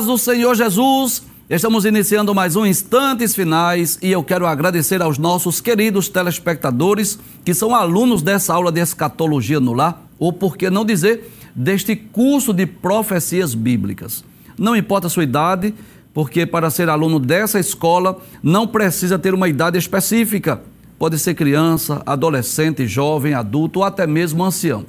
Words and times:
Paz 0.00 0.06
do 0.06 0.16
Senhor 0.16 0.54
Jesus. 0.54 1.22
Estamos 1.50 1.84
iniciando 1.84 2.34
mais 2.34 2.56
um 2.56 2.64
Instantes 2.64 3.34
Finais 3.34 3.98
e 4.00 4.10
eu 4.10 4.24
quero 4.24 4.46
agradecer 4.46 5.02
aos 5.02 5.18
nossos 5.18 5.60
queridos 5.60 6.08
telespectadores 6.08 7.18
que 7.44 7.52
são 7.52 7.74
alunos 7.74 8.22
dessa 8.22 8.54
aula 8.54 8.72
de 8.72 8.80
escatologia 8.80 9.60
no 9.60 9.74
lar, 9.74 10.02
ou 10.18 10.32
por 10.32 10.56
que 10.56 10.70
não 10.70 10.86
dizer, 10.86 11.30
deste 11.54 11.94
curso 11.94 12.54
de 12.54 12.64
profecias 12.64 13.54
bíblicas. 13.54 14.24
Não 14.58 14.74
importa 14.74 15.08
a 15.08 15.10
sua 15.10 15.24
idade, 15.24 15.74
porque 16.14 16.46
para 16.46 16.70
ser 16.70 16.88
aluno 16.88 17.18
dessa 17.18 17.60
escola 17.60 18.16
não 18.42 18.66
precisa 18.66 19.18
ter 19.18 19.34
uma 19.34 19.50
idade 19.50 19.76
específica. 19.76 20.62
Pode 20.98 21.18
ser 21.18 21.34
criança, 21.34 22.00
adolescente, 22.06 22.86
jovem, 22.86 23.34
adulto 23.34 23.80
ou 23.80 23.84
até 23.84 24.06
mesmo 24.06 24.42
ancião. 24.42 24.86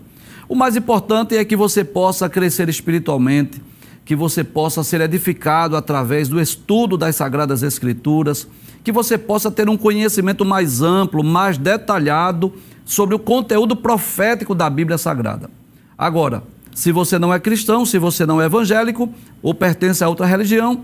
O 0.48 0.55
mais 0.55 0.78
importante 0.78 1.36
é 1.36 1.44
que 1.44 1.58
você 1.58 1.84
possa 1.84 2.30
crescer 2.30 2.70
espiritualmente 2.70 3.62
que 4.04 4.16
você 4.16 4.44
possa 4.44 4.84
ser 4.84 5.02
edificado 5.02 5.76
através 5.76 6.28
do 6.28 6.40
estudo 6.40 6.98
das 6.98 7.16
Sagradas 7.16 7.63
Escrituras, 7.63 8.48
que 8.84 8.91
você 8.91 9.18
possa 9.18 9.52
ter 9.52 9.70
um 9.70 9.77
conhecimento 9.77 10.44
mais 10.44 10.82
amplo, 10.82 11.24
mais 11.24 11.57
detalhado 11.57 12.54
sobre 12.84 13.16
o 13.16 13.20
conteúdo 13.20 13.76
profético 13.76 14.55
da 14.55 14.70
Bíblia 14.70 14.98
Sagrada. 14.98 15.49
Agora, 15.98 16.44
se 16.74 16.91
você 16.91 17.20
não 17.20 17.34
é 17.34 17.40
cristão, 17.40 17.85
se 17.85 17.99
você 17.99 18.26
não 18.26 18.41
é 18.41 18.46
evangélico 18.46 19.10
ou 19.41 19.54
pertence 19.54 20.04
a 20.04 20.10
outra 20.10 20.26
religião, 20.26 20.82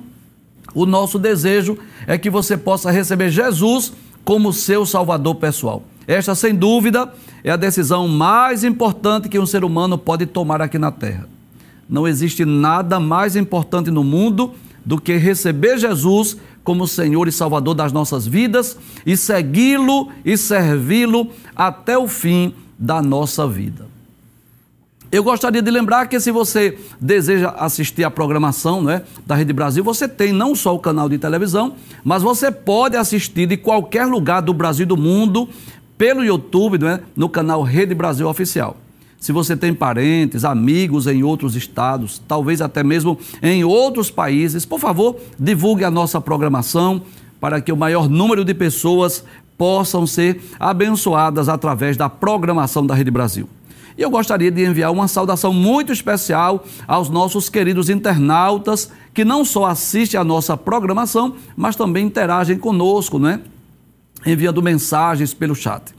o 0.74 0.86
nosso 0.86 1.18
desejo 1.18 1.78
é 2.06 2.18
que 2.18 2.30
você 2.30 2.56
possa 2.56 2.92
receber 2.92 3.30
Jesus 3.30 3.94
como 4.24 4.54
seu 4.54 4.86
salvador 4.86 5.36
pessoal. 5.36 5.84
Esta, 6.06 6.36
sem 6.36 6.54
dúvida, 6.54 7.12
é 7.44 7.52
a 7.52 7.58
decisão 7.58 8.08
mais 8.08 8.64
importante 8.64 9.28
que 9.28 9.40
um 9.40 9.46
ser 9.46 9.64
humano 9.64 9.98
pode 9.98 10.26
tomar 10.26 10.62
aqui 10.62 10.78
na 10.78 10.92
Terra. 10.92 11.28
Não 11.90 12.08
existe 12.08 12.44
nada 12.46 13.00
mais 13.00 13.36
importante 13.36 13.90
no 13.90 14.04
mundo 14.04 14.54
do 14.86 15.00
que 15.00 15.16
receber 15.16 15.78
Jesus 15.78 16.38
como 16.64 16.88
Senhor 16.88 17.28
e 17.28 17.32
Salvador 17.32 17.74
das 17.74 17.94
nossas 17.94 18.28
vidas 18.28 18.78
e 19.06 19.16
segui-lo 19.16 20.10
e 20.26 20.38
servi-lo 20.38 21.30
até 21.56 21.98
o 21.98 22.08
fim 22.08 22.54
da 22.78 23.02
nossa 23.02 23.48
vida. 23.48 23.88
Eu 25.10 25.24
gostaria 25.24 25.62
de 25.62 25.72
lembrar 25.72 26.08
que 26.08 26.20
se 26.20 26.32
você 26.32 26.78
deseja 27.00 27.50
assistir 27.58 28.04
a 28.04 28.12
programação 28.12 28.84
né, 28.84 29.04
da 29.26 29.36
Rede 29.36 29.54
Brasil, 29.54 29.82
você 29.82 30.06
tem 30.06 30.34
não 30.34 30.54
só 30.54 30.76
o 30.76 30.80
canal 30.80 31.08
de 31.08 31.18
televisão, 31.18 31.76
mas 32.04 32.22
você 32.22 32.52
pode 32.52 32.98
assistir 32.98 33.46
de 33.46 33.56
qualquer 33.56 34.06
lugar 34.06 34.42
do 34.42 34.54
Brasil 34.54 34.84
e 34.84 34.88
do 34.88 34.98
mundo 34.98 35.48
pelo 35.98 36.26
YouTube, 36.26 36.78
né, 36.78 37.00
no 37.16 37.30
canal 37.30 37.64
Rede 37.64 37.96
Brasil 37.96 38.28
Oficial. 38.28 38.76
Se 39.20 39.32
você 39.32 39.58
tem 39.58 39.74
parentes, 39.74 40.46
amigos 40.46 41.08
em 41.08 41.24
outros 41.24 41.56
estados, 41.56 42.22
talvez 42.28 42.62
até 42.62 42.84
mesmo 42.84 43.18
em 43.42 43.64
outros 43.64 44.12
países, 44.12 44.66
por 44.66 44.80
favor, 44.80 45.18
divulgue 45.40 45.84
a 45.84 45.92
nossa 45.92 46.22
programação 46.22 47.02
para 47.40 47.60
que 47.60 47.72
o 47.72 47.78
maior 47.78 48.08
número 48.08 48.46
de 48.46 48.54
pessoas 48.54 49.24
possam 49.58 50.06
ser 50.06 50.40
abençoadas 50.60 51.50
através 51.50 51.98
da 51.98 52.08
programação 52.10 52.86
da 52.86 52.94
Rede 52.94 53.10
Brasil. 53.10 53.50
E 53.98 54.02
eu 54.04 54.12
gostaria 54.12 54.52
de 54.52 54.64
enviar 54.64 54.92
uma 54.92 55.08
saudação 55.08 55.52
muito 55.52 55.92
especial 55.92 56.64
aos 56.88 57.10
nossos 57.10 57.50
queridos 57.50 57.90
internautas 57.90 58.92
que 59.12 59.26
não 59.26 59.44
só 59.44 59.66
assistem 59.66 60.20
a 60.20 60.24
nossa 60.24 60.56
programação, 60.56 61.36
mas 61.56 61.76
também 61.76 62.06
interagem 62.06 62.60
conosco, 62.60 63.18
né? 63.18 63.42
Enviando 64.24 64.62
mensagens 64.62 65.34
pelo 65.34 65.56
chat. 65.56 65.97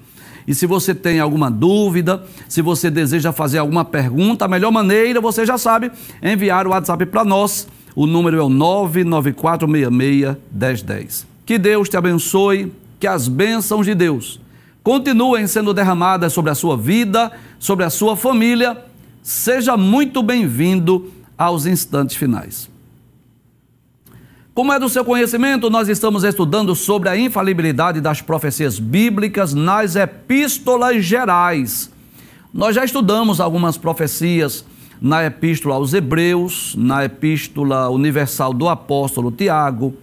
E 0.49 0.55
se 0.55 0.67
você 0.67 0.95
tem 0.95 1.21
alguma 1.21 1.51
dúvida, 1.51 2.25
se 2.49 2.63
você 2.63 2.91
deseja 2.91 3.33
fazer 3.33 3.59
alguma 3.59 3.85
pergunta, 3.85 4.47
a 4.47 4.49
melhor 4.49 4.73
maneira, 4.73 5.21
você 5.21 5.45
já 5.45 5.59
sabe, 5.59 5.93
é 6.23 6.33
enviar 6.33 6.67
o 6.67 6.71
WhatsApp 6.71 7.05
para 7.05 7.23
nós. 7.23 7.69
O 7.95 8.07
número 8.07 8.39
é 8.39 8.43
o 8.43 8.49
994661010. 8.49 11.27
Que 11.45 11.59
Deus 11.59 11.91
te 11.91 11.99
abençoe, 11.99 12.73
que 12.99 13.07
as 13.07 13.29
bênçãos 13.29 13.85
de 13.85 13.95
Deus 13.95 14.41
continuem 14.83 15.47
sendo 15.47 15.75
derramadas 15.75 16.33
sobre 16.33 16.51
a 16.51 16.55
sua 16.55 16.79
vida, 16.79 17.31
sobre 17.59 17.85
a 17.85 17.91
sua 17.91 18.17
família. 18.17 18.83
Seja 19.23 19.77
muito 19.77 20.23
bem-vindo 20.23 21.13
aos 21.37 21.67
instantes 21.67 22.17
finais. 22.17 22.71
Como 24.59 24.73
é 24.73 24.79
do 24.81 24.89
seu 24.89 25.05
conhecimento, 25.05 25.71
nós 25.71 25.89
estamos 25.89 26.25
estudando 26.25 26.75
sobre 26.75 27.09
a 27.09 27.17
infalibilidade 27.17 28.01
das 28.01 28.21
profecias 28.21 28.81
bíblicas 28.81 29.55
nas 29.55 29.95
epístolas 29.95 31.05
gerais. 31.05 31.89
Nós 32.53 32.75
já 32.75 32.85
estudamos 32.85 33.41
algumas 33.41 33.79
profecias 33.79 34.65
na 35.01 35.25
epístola 35.25 35.77
aos 35.77 35.95
Hebreus, 35.95 36.75
na 36.77 37.05
epístola 37.05 37.89
universal 37.89 38.53
do 38.53 38.69
apóstolo 38.69 39.31
Tiago, 39.31 39.95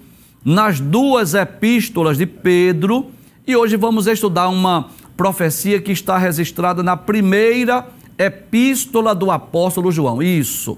nas 0.46 0.80
duas 0.80 1.34
epístolas 1.34 2.18
de 2.18 2.26
Pedro, 2.26 3.08
e 3.46 3.58
hoje 3.58 3.76
vamos 3.76 4.08
estudar 4.08 4.48
uma 4.48 4.88
profecia 5.18 5.82
que 5.82 5.92
está 5.92 6.18
registrada 6.18 6.82
na 6.82 6.96
primeira 6.96 7.90
epístola 8.18 9.14
do 9.14 9.32
apóstolo 9.32 9.92
João. 9.92 10.24
Isso. 10.24 10.78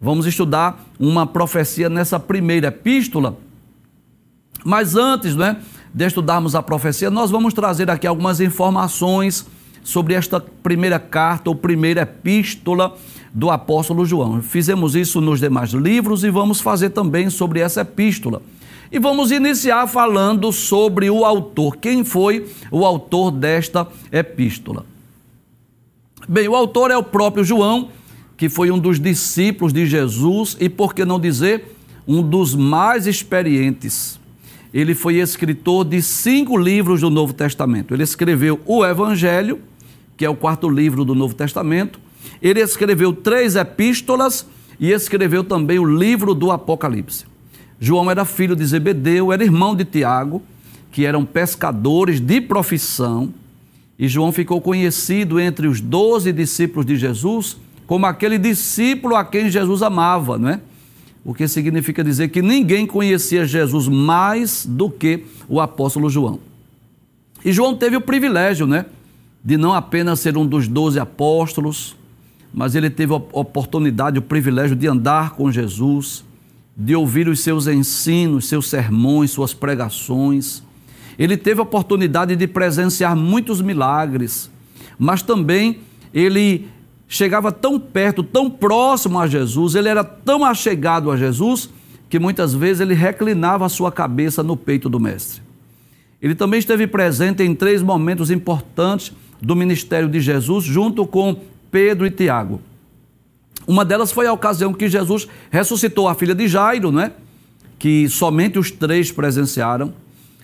Vamos 0.00 0.26
estudar 0.26 0.84
uma 0.98 1.26
profecia 1.26 1.88
nessa 1.88 2.20
primeira 2.20 2.68
epístola. 2.68 3.38
Mas 4.64 4.96
antes 4.96 5.34
né, 5.36 5.58
de 5.92 6.06
estudarmos 6.06 6.54
a 6.54 6.62
profecia, 6.62 7.10
nós 7.10 7.30
vamos 7.30 7.54
trazer 7.54 7.90
aqui 7.90 8.06
algumas 8.06 8.40
informações 8.40 9.46
sobre 9.82 10.14
esta 10.14 10.40
primeira 10.40 10.98
carta 10.98 11.50
ou 11.50 11.54
primeira 11.54 12.02
epístola 12.02 12.96
do 13.32 13.50
apóstolo 13.50 14.06
João. 14.06 14.40
Fizemos 14.42 14.94
isso 14.94 15.20
nos 15.20 15.40
demais 15.40 15.70
livros 15.70 16.24
e 16.24 16.30
vamos 16.30 16.60
fazer 16.60 16.90
também 16.90 17.28
sobre 17.28 17.60
essa 17.60 17.82
epístola. 17.82 18.40
E 18.90 18.98
vamos 18.98 19.30
iniciar 19.30 19.86
falando 19.86 20.52
sobre 20.52 21.10
o 21.10 21.24
autor. 21.24 21.76
Quem 21.76 22.04
foi 22.04 22.48
o 22.70 22.84
autor 22.84 23.30
desta 23.30 23.86
epístola? 24.12 24.86
Bem, 26.28 26.48
o 26.48 26.54
autor 26.54 26.90
é 26.90 26.96
o 26.96 27.02
próprio 27.02 27.44
João 27.44 27.90
que 28.36 28.48
foi 28.48 28.70
um 28.70 28.78
dos 28.78 28.98
discípulos 28.98 29.72
de 29.72 29.86
Jesus 29.86 30.56
e, 30.60 30.68
por 30.68 30.94
que 30.94 31.04
não 31.04 31.20
dizer, 31.20 31.76
um 32.06 32.22
dos 32.22 32.54
mais 32.54 33.06
experientes. 33.06 34.18
Ele 34.72 34.94
foi 34.94 35.16
escritor 35.16 35.84
de 35.84 36.02
cinco 36.02 36.56
livros 36.56 37.00
do 37.00 37.08
Novo 37.08 37.32
Testamento. 37.32 37.94
Ele 37.94 38.02
escreveu 38.02 38.60
o 38.66 38.84
Evangelho, 38.84 39.60
que 40.16 40.24
é 40.24 40.28
o 40.28 40.34
quarto 40.34 40.68
livro 40.68 41.04
do 41.04 41.14
Novo 41.14 41.34
Testamento. 41.34 42.00
Ele 42.42 42.60
escreveu 42.60 43.12
três 43.12 43.54
epístolas 43.54 44.46
e 44.80 44.90
escreveu 44.90 45.44
também 45.44 45.78
o 45.78 45.84
livro 45.84 46.34
do 46.34 46.50
Apocalipse. 46.50 47.24
João 47.78 48.10
era 48.10 48.24
filho 48.24 48.56
de 48.56 48.64
Zebedeu, 48.64 49.32
era 49.32 49.44
irmão 49.44 49.76
de 49.76 49.84
Tiago, 49.84 50.42
que 50.90 51.04
eram 51.04 51.24
pescadores 51.24 52.18
de 52.18 52.40
profissão. 52.40 53.32
E 53.96 54.08
João 54.08 54.32
ficou 54.32 54.60
conhecido 54.60 55.38
entre 55.38 55.68
os 55.68 55.80
doze 55.80 56.32
discípulos 56.32 56.84
de 56.84 56.96
Jesus 56.96 57.56
como 57.86 58.06
aquele 58.06 58.38
discípulo 58.38 59.16
a 59.16 59.24
quem 59.24 59.50
Jesus 59.50 59.82
amava, 59.82 60.38
não 60.38 60.48
é? 60.48 60.60
O 61.24 61.32
que 61.32 61.48
significa 61.48 62.04
dizer 62.04 62.28
que 62.28 62.42
ninguém 62.42 62.86
conhecia 62.86 63.46
Jesus 63.46 63.88
mais 63.88 64.66
do 64.66 64.90
que 64.90 65.24
o 65.48 65.60
apóstolo 65.60 66.10
João. 66.10 66.38
E 67.44 67.52
João 67.52 67.76
teve 67.76 67.96
o 67.96 68.00
privilégio, 68.00 68.66
né? 68.66 68.86
De 69.42 69.56
não 69.56 69.72
apenas 69.72 70.20
ser 70.20 70.36
um 70.36 70.46
dos 70.46 70.68
doze 70.68 70.98
apóstolos, 70.98 71.96
mas 72.52 72.74
ele 72.74 72.88
teve 72.88 73.12
a 73.12 73.16
oportunidade, 73.16 74.18
o 74.18 74.22
privilégio 74.22 74.76
de 74.76 74.86
andar 74.86 75.30
com 75.30 75.50
Jesus, 75.50 76.24
de 76.76 76.94
ouvir 76.94 77.28
os 77.28 77.40
seus 77.40 77.66
ensinos, 77.66 78.46
seus 78.46 78.68
sermões, 78.68 79.30
suas 79.30 79.52
pregações. 79.52 80.62
Ele 81.18 81.36
teve 81.36 81.60
a 81.60 81.62
oportunidade 81.62 82.34
de 82.36 82.46
presenciar 82.46 83.16
muitos 83.16 83.60
milagres, 83.60 84.50
mas 84.98 85.22
também 85.22 85.80
ele 86.12 86.68
chegava 87.14 87.52
tão 87.52 87.78
perto, 87.78 88.24
tão 88.24 88.50
próximo 88.50 89.20
a 89.20 89.28
Jesus, 89.28 89.76
ele 89.76 89.88
era 89.88 90.02
tão 90.02 90.44
achegado 90.44 91.12
a 91.12 91.16
Jesus, 91.16 91.70
que 92.10 92.18
muitas 92.18 92.52
vezes 92.52 92.80
ele 92.80 92.92
reclinava 92.92 93.64
a 93.64 93.68
sua 93.68 93.92
cabeça 93.92 94.42
no 94.42 94.56
peito 94.56 94.88
do 94.88 94.98
Mestre. 94.98 95.40
Ele 96.20 96.34
também 96.34 96.58
esteve 96.58 96.88
presente 96.88 97.40
em 97.44 97.54
três 97.54 97.82
momentos 97.82 98.32
importantes 98.32 99.12
do 99.40 99.54
ministério 99.54 100.08
de 100.08 100.20
Jesus, 100.20 100.64
junto 100.64 101.06
com 101.06 101.36
Pedro 101.70 102.04
e 102.04 102.10
Tiago. 102.10 102.60
Uma 103.64 103.84
delas 103.84 104.10
foi 104.10 104.26
a 104.26 104.32
ocasião 104.32 104.72
que 104.72 104.88
Jesus 104.88 105.28
ressuscitou 105.52 106.08
a 106.08 106.16
filha 106.16 106.34
de 106.34 106.48
Jairo, 106.48 106.90
né? 106.90 107.12
que 107.78 108.08
somente 108.08 108.58
os 108.58 108.72
três 108.72 109.12
presenciaram. 109.12 109.94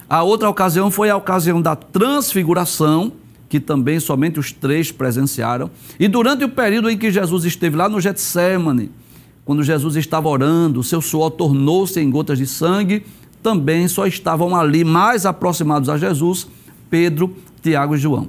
A 0.09 0.23
outra 0.23 0.49
ocasião 0.49 0.89
foi 0.89 1.11
a 1.11 1.17
ocasião 1.17 1.61
da 1.61 1.75
transfiguração, 1.75 3.13
que 3.51 3.59
também 3.59 3.99
somente 3.99 4.39
os 4.39 4.53
três 4.53 4.93
presenciaram. 4.93 5.71
E 5.99 6.07
durante 6.07 6.45
o 6.45 6.49
período 6.49 6.89
em 6.89 6.97
que 6.97 7.11
Jesus 7.11 7.45
esteve 7.45 7.77
lá 7.77 7.89
no 7.89 8.01
Getsemane, 8.01 8.93
quando 9.45 9.65
Jesus 9.65 9.97
estava 9.97 10.29
orando, 10.29 10.85
seu 10.85 11.03
suor 11.03 11.33
tornou-se 11.33 11.99
em 11.99 12.09
gotas 12.09 12.39
de 12.39 12.47
sangue, 12.47 13.05
também 13.43 13.89
só 13.89 14.07
estavam 14.07 14.55
ali 14.55 14.85
mais 14.85 15.27
aproximados 15.27 15.89
a 15.89 15.99
Jesus 15.99 16.47
Pedro, 16.89 17.37
Tiago 17.61 17.97
e 17.97 17.99
João. 17.99 18.29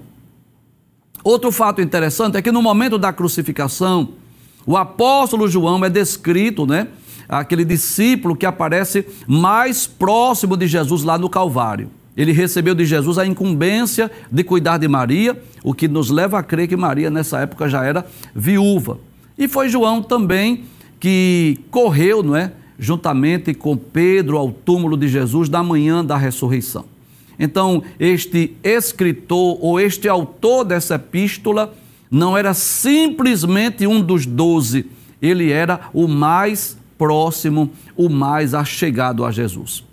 Outro 1.23 1.51
fato 1.51 1.81
interessante 1.81 2.35
é 2.37 2.41
que 2.41 2.51
no 2.51 2.61
momento 2.61 2.97
da 2.97 3.13
crucificação, 3.13 4.09
o 4.65 4.75
apóstolo 4.75 5.47
João 5.47 5.85
é 5.85 5.89
descrito, 5.89 6.65
né, 6.65 6.87
aquele 7.29 7.63
discípulo 7.63 8.35
que 8.35 8.45
aparece 8.45 9.05
mais 9.27 9.85
próximo 9.85 10.57
de 10.57 10.65
Jesus 10.65 11.03
lá 11.03 11.15
no 11.19 11.29
Calvário. 11.29 11.91
Ele 12.15 12.31
recebeu 12.31 12.75
de 12.75 12.85
Jesus 12.85 13.17
a 13.17 13.25
incumbência 13.25 14.11
de 14.31 14.43
cuidar 14.43 14.77
de 14.77 14.87
Maria, 14.87 15.41
o 15.63 15.73
que 15.73 15.87
nos 15.87 16.09
leva 16.09 16.39
a 16.39 16.43
crer 16.43 16.67
que 16.67 16.75
Maria 16.75 17.09
nessa 17.09 17.39
época 17.39 17.69
já 17.69 17.83
era 17.83 18.05
viúva. 18.35 18.99
E 19.37 19.47
foi 19.47 19.69
João 19.69 20.03
também 20.03 20.63
que 20.99 21.57
correu, 21.71 22.21
não 22.21 22.35
é, 22.35 22.51
juntamente 22.77 23.53
com 23.53 23.77
Pedro 23.77 24.37
ao 24.37 24.51
túmulo 24.51 24.97
de 24.97 25.07
Jesus 25.07 25.47
da 25.47 25.63
manhã 25.63 26.03
da 26.03 26.17
ressurreição. 26.17 26.85
Então, 27.39 27.81
este 27.99 28.55
escritor 28.63 29.57
ou 29.61 29.79
este 29.79 30.07
autor 30.07 30.63
dessa 30.63 30.95
epístola 30.95 31.73
não 32.09 32.37
era 32.37 32.53
simplesmente 32.53 33.87
um 33.87 34.01
dos 34.01 34.25
doze, 34.25 34.85
ele 35.21 35.51
era 35.51 35.89
o 35.93 36.07
mais 36.07 36.77
próximo, 36.97 37.71
o 37.95 38.09
mais 38.09 38.53
achegado 38.53 39.23
a 39.23 39.31
Jesus. 39.31 39.83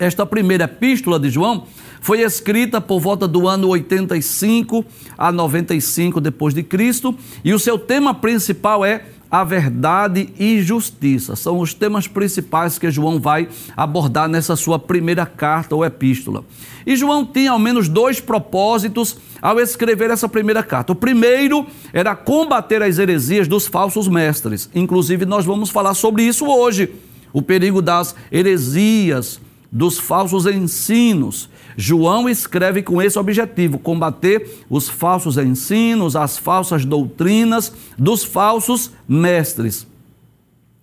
Esta 0.00 0.24
primeira 0.24 0.64
epístola 0.64 1.20
de 1.20 1.28
João 1.28 1.66
foi 2.00 2.22
escrita 2.22 2.80
por 2.80 3.00
volta 3.00 3.28
do 3.28 3.46
ano 3.46 3.68
85 3.68 4.82
a 5.18 5.30
95 5.30 6.22
depois 6.22 6.54
de 6.54 6.62
Cristo, 6.62 7.14
e 7.44 7.52
o 7.52 7.58
seu 7.58 7.78
tema 7.78 8.14
principal 8.14 8.82
é 8.82 9.04
a 9.30 9.44
verdade 9.44 10.30
e 10.38 10.62
justiça. 10.62 11.36
São 11.36 11.58
os 11.58 11.74
temas 11.74 12.08
principais 12.08 12.78
que 12.78 12.90
João 12.90 13.20
vai 13.20 13.46
abordar 13.76 14.26
nessa 14.26 14.56
sua 14.56 14.78
primeira 14.78 15.26
carta 15.26 15.76
ou 15.76 15.84
epístola. 15.84 16.44
E 16.86 16.96
João 16.96 17.24
tinha 17.24 17.52
ao 17.52 17.58
menos 17.58 17.86
dois 17.86 18.20
propósitos 18.20 19.18
ao 19.42 19.60
escrever 19.60 20.10
essa 20.10 20.28
primeira 20.28 20.62
carta. 20.62 20.92
O 20.92 20.96
primeiro 20.96 21.66
era 21.92 22.16
combater 22.16 22.82
as 22.82 22.98
heresias 22.98 23.46
dos 23.46 23.66
falsos 23.66 24.08
mestres. 24.08 24.70
Inclusive, 24.74 25.26
nós 25.26 25.44
vamos 25.44 25.68
falar 25.68 25.92
sobre 25.92 26.22
isso 26.22 26.46
hoje. 26.46 26.90
O 27.32 27.42
perigo 27.42 27.80
das 27.80 28.16
heresias, 28.32 29.38
dos 29.70 29.98
falsos 29.98 30.46
ensinos. 30.46 31.48
João 31.76 32.28
escreve 32.28 32.82
com 32.82 33.00
esse 33.00 33.18
objetivo: 33.18 33.78
combater 33.78 34.64
os 34.68 34.88
falsos 34.88 35.36
ensinos, 35.38 36.16
as 36.16 36.38
falsas 36.38 36.84
doutrinas 36.84 37.72
dos 37.98 38.24
falsos 38.24 38.92
mestres. 39.08 39.86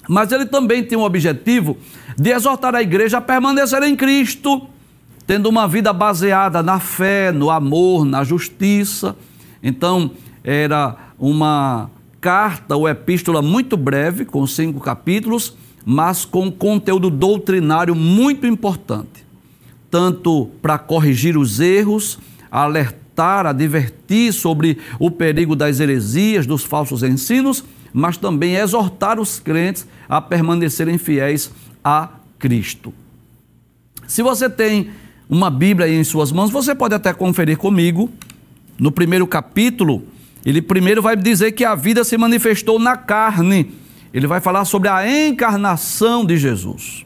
Mas 0.07 0.31
ele 0.31 0.45
também 0.45 0.84
tem 0.84 0.98
o 0.98 1.04
objetivo 1.04 1.78
de 2.18 2.31
exortar 2.31 2.74
a 2.74 2.81
igreja 2.81 3.18
a 3.18 3.22
permanecer 3.22 3.84
em 3.84 3.95
Cristo, 3.95 4.68
tendo 5.25 5.50
uma 5.50 5.68
vida 5.68 5.92
baseada 5.92 6.63
na 6.63 6.80
fé, 6.80 7.31
no 7.31 7.50
amor, 7.50 8.06
na 8.06 8.24
justiça. 8.24 9.16
Então, 9.62 10.12
era 10.44 10.95
uma 11.19 11.89
carta 12.22 12.75
ou 12.75 12.88
epístola 12.88 13.42
muito 13.42 13.75
breve, 13.75 14.24
com 14.24 14.48
cinco 14.48 14.80
capítulos, 14.80 15.57
mas 15.88 16.25
com 16.25 16.51
conteúdo 16.51 17.10
doutrinário 17.10 17.95
muito 17.95 18.45
importante 18.45 19.25
tanto 19.89 20.50
para 20.62 20.78
corrigir 20.78 21.38
os 21.38 21.60
erros, 21.60 22.19
alertar, 22.51 23.45
advertir 23.45 24.34
sobre 24.34 24.78
o 25.00 25.10
perigo 25.10 25.56
das 25.56 25.80
heresias, 25.80 26.45
dos 26.45 26.63
falsos 26.63 27.04
ensinos, 27.04 27.63
mas 27.94 28.18
também 28.18 28.56
exortar 28.56 29.19
os 29.19 29.39
crentes 29.39 29.88
a 30.07 30.22
permanecerem 30.22 30.98
fiéis 30.98 31.51
a 31.84 32.10
Cristo. 32.38 32.94
Se 34.06 34.22
você 34.22 34.50
tem 34.50 34.92
uma 35.30 35.50
Bíblia 35.50 35.88
aí 35.88 35.95
em 35.95 36.04
suas 36.04 36.31
mãos, 36.31 36.51
você 36.51 36.75
pode 36.75 36.94
até 36.94 37.13
conferir 37.13 37.57
comigo. 37.57 38.10
No 38.78 38.92
primeiro 38.92 39.25
capítulo, 39.25 40.04
ele 40.45 40.62
primeiro 40.62 41.01
vai 41.01 41.16
dizer 41.16 41.54
que 41.54 41.66
a 41.66 41.75
vida 41.75 42.04
se 42.04 42.18
manifestou 42.18 42.78
na 42.78 42.95
carne. 42.95 43.74
Ele 44.13 44.27
vai 44.27 44.39
falar 44.39 44.65
sobre 44.65 44.89
a 44.89 45.27
encarnação 45.27 46.25
de 46.25 46.38
Jesus. 46.38 47.06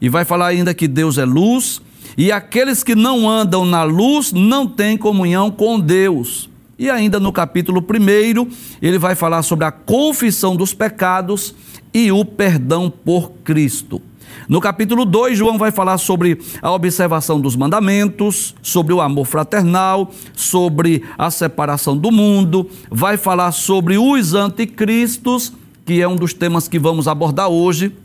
E 0.00 0.08
vai 0.08 0.24
falar 0.24 0.48
ainda 0.48 0.74
que 0.74 0.86
Deus 0.86 1.18
é 1.18 1.24
luz 1.24 1.80
e 2.16 2.32
aqueles 2.32 2.82
que 2.82 2.96
não 2.96 3.28
andam 3.28 3.64
na 3.64 3.84
luz 3.84 4.32
não 4.32 4.66
têm 4.66 4.96
comunhão 4.98 5.50
com 5.50 5.78
Deus. 5.78 6.50
E 6.78 6.90
ainda 6.90 7.20
no 7.20 7.32
capítulo 7.32 7.80
1, 7.80 8.48
ele 8.82 8.98
vai 8.98 9.14
falar 9.14 9.42
sobre 9.42 9.64
a 9.64 9.70
confissão 9.70 10.56
dos 10.56 10.74
pecados 10.74 11.54
e 11.94 12.10
o 12.10 12.24
perdão 12.24 12.90
por 12.90 13.30
Cristo. 13.44 14.02
No 14.48 14.60
capítulo 14.60 15.04
2, 15.04 15.38
João 15.38 15.58
vai 15.58 15.70
falar 15.70 15.98
sobre 15.98 16.40
a 16.60 16.72
observação 16.72 17.40
dos 17.40 17.54
mandamentos, 17.54 18.54
sobre 18.62 18.92
o 18.92 19.00
amor 19.00 19.26
fraternal, 19.26 20.10
sobre 20.34 21.04
a 21.16 21.30
separação 21.30 21.96
do 21.96 22.10
mundo, 22.10 22.68
vai 22.90 23.16
falar 23.16 23.52
sobre 23.52 23.98
os 23.98 24.34
anticristos, 24.34 25.52
que 25.88 26.02
é 26.02 26.06
um 26.06 26.16
dos 26.16 26.34
temas 26.34 26.68
que 26.68 26.78
vamos 26.78 27.08
abordar 27.08 27.48
hoje. 27.48 27.96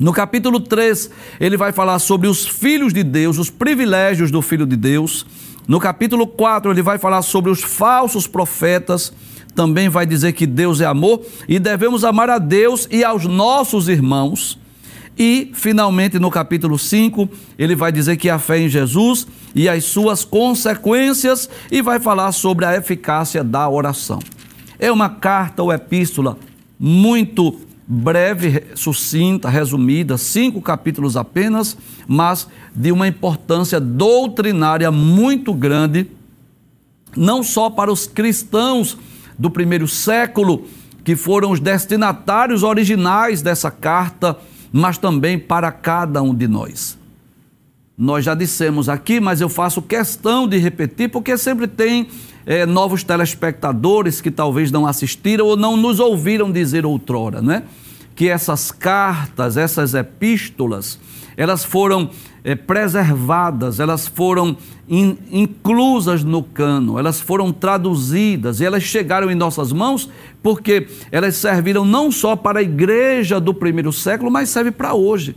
No 0.00 0.14
capítulo 0.14 0.58
3, 0.58 1.10
ele 1.38 1.54
vai 1.54 1.70
falar 1.70 1.98
sobre 1.98 2.26
os 2.26 2.48
filhos 2.48 2.90
de 2.90 3.02
Deus, 3.02 3.36
os 3.36 3.50
privilégios 3.50 4.30
do 4.30 4.40
filho 4.40 4.64
de 4.64 4.76
Deus. 4.76 5.26
No 5.68 5.78
capítulo 5.78 6.26
4, 6.26 6.70
ele 6.70 6.80
vai 6.80 6.96
falar 6.96 7.20
sobre 7.20 7.50
os 7.50 7.62
falsos 7.62 8.26
profetas. 8.26 9.12
Também 9.54 9.90
vai 9.90 10.06
dizer 10.06 10.32
que 10.32 10.46
Deus 10.46 10.80
é 10.80 10.86
amor 10.86 11.20
e 11.46 11.58
devemos 11.58 12.02
amar 12.02 12.30
a 12.30 12.38
Deus 12.38 12.88
e 12.90 13.04
aos 13.04 13.26
nossos 13.26 13.88
irmãos. 13.88 14.58
E, 15.18 15.50
finalmente, 15.52 16.18
no 16.18 16.30
capítulo 16.30 16.78
5, 16.78 17.28
ele 17.58 17.76
vai 17.76 17.92
dizer 17.92 18.16
que 18.16 18.30
a 18.30 18.38
fé 18.38 18.58
em 18.58 18.70
Jesus 18.70 19.26
e 19.54 19.68
as 19.68 19.84
suas 19.84 20.24
consequências 20.24 21.46
e 21.70 21.82
vai 21.82 22.00
falar 22.00 22.32
sobre 22.32 22.64
a 22.64 22.74
eficácia 22.74 23.44
da 23.44 23.68
oração. 23.68 24.18
É 24.78 24.90
uma 24.90 25.10
carta 25.10 25.62
ou 25.62 25.70
epístola 25.70 26.38
muito 26.78 27.60
breve, 27.86 28.64
sucinta, 28.74 29.48
resumida, 29.48 30.18
cinco 30.18 30.60
capítulos 30.60 31.16
apenas, 31.16 31.76
mas 32.06 32.48
de 32.74 32.90
uma 32.90 33.06
importância 33.06 33.80
doutrinária 33.80 34.90
muito 34.90 35.54
grande, 35.54 36.08
não 37.16 37.42
só 37.42 37.70
para 37.70 37.92
os 37.92 38.06
cristãos 38.06 38.98
do 39.38 39.50
primeiro 39.50 39.86
século, 39.86 40.66
que 41.04 41.14
foram 41.14 41.52
os 41.52 41.60
destinatários 41.60 42.64
originais 42.64 43.40
dessa 43.40 43.70
carta, 43.70 44.36
mas 44.72 44.98
também 44.98 45.38
para 45.38 45.70
cada 45.70 46.20
um 46.20 46.34
de 46.34 46.48
nós. 46.48 46.98
Nós 47.98 48.26
já 48.26 48.34
dissemos 48.34 48.90
aqui, 48.90 49.18
mas 49.20 49.40
eu 49.40 49.48
faço 49.48 49.80
questão 49.80 50.46
de 50.46 50.58
repetir, 50.58 51.08
porque 51.08 51.38
sempre 51.38 51.66
tem 51.66 52.08
é, 52.44 52.66
novos 52.66 53.02
telespectadores 53.02 54.20
que 54.20 54.30
talvez 54.30 54.70
não 54.70 54.86
assistiram 54.86 55.46
ou 55.46 55.56
não 55.56 55.78
nos 55.78 55.98
ouviram 55.98 56.52
dizer 56.52 56.84
outrora, 56.84 57.40
não 57.40 57.54
é? 57.54 57.62
Que 58.14 58.28
essas 58.28 58.70
cartas, 58.70 59.56
essas 59.56 59.94
epístolas, 59.94 60.98
elas 61.38 61.64
foram 61.64 62.10
é, 62.44 62.54
preservadas, 62.54 63.80
elas 63.80 64.06
foram 64.06 64.58
in, 64.86 65.16
inclusas 65.32 66.22
no 66.22 66.42
cano, 66.42 66.98
elas 66.98 67.18
foram 67.18 67.50
traduzidas 67.50 68.60
e 68.60 68.66
elas 68.66 68.82
chegaram 68.82 69.30
em 69.30 69.34
nossas 69.34 69.72
mãos 69.72 70.10
porque 70.42 70.86
elas 71.10 71.34
serviram 71.36 71.82
não 71.82 72.12
só 72.12 72.36
para 72.36 72.58
a 72.58 72.62
igreja 72.62 73.40
do 73.40 73.54
primeiro 73.54 73.90
século, 73.90 74.30
mas 74.30 74.50
serve 74.50 74.70
para 74.70 74.92
hoje. 74.92 75.34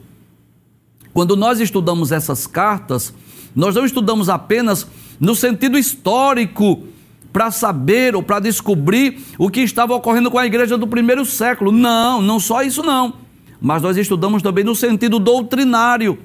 Quando 1.14 1.36
nós 1.36 1.60
estudamos 1.60 2.12
essas 2.12 2.46
cartas, 2.46 3.14
nós 3.56 3.76
não 3.76 3.86
estudamos 3.86 4.30
apenas 4.30 4.88
no 5.20 5.36
sentido 5.36 5.78
histórico 5.78 6.84
para 7.32 7.52
saber 7.52 8.16
ou 8.16 8.24
para 8.24 8.40
descobrir 8.40 9.20
o 9.38 9.50
que 9.50 9.62
estava 9.62 9.94
ocorrendo 9.94 10.32
com 10.32 10.38
a 10.38 10.46
igreja 10.46 10.78
do 10.78 10.88
primeiro 10.88 11.26
século. 11.26 11.72
Não, 11.72 12.22
não 12.22 12.40
só 12.40 12.64
isso 12.64 12.82
não. 12.84 13.14
Mas 13.62 13.82
nós 13.82 13.98
estudamos 13.98 14.42
também 14.42 14.64
no 14.64 14.76
sentido 14.76 15.20
doutrinário. 15.20 16.18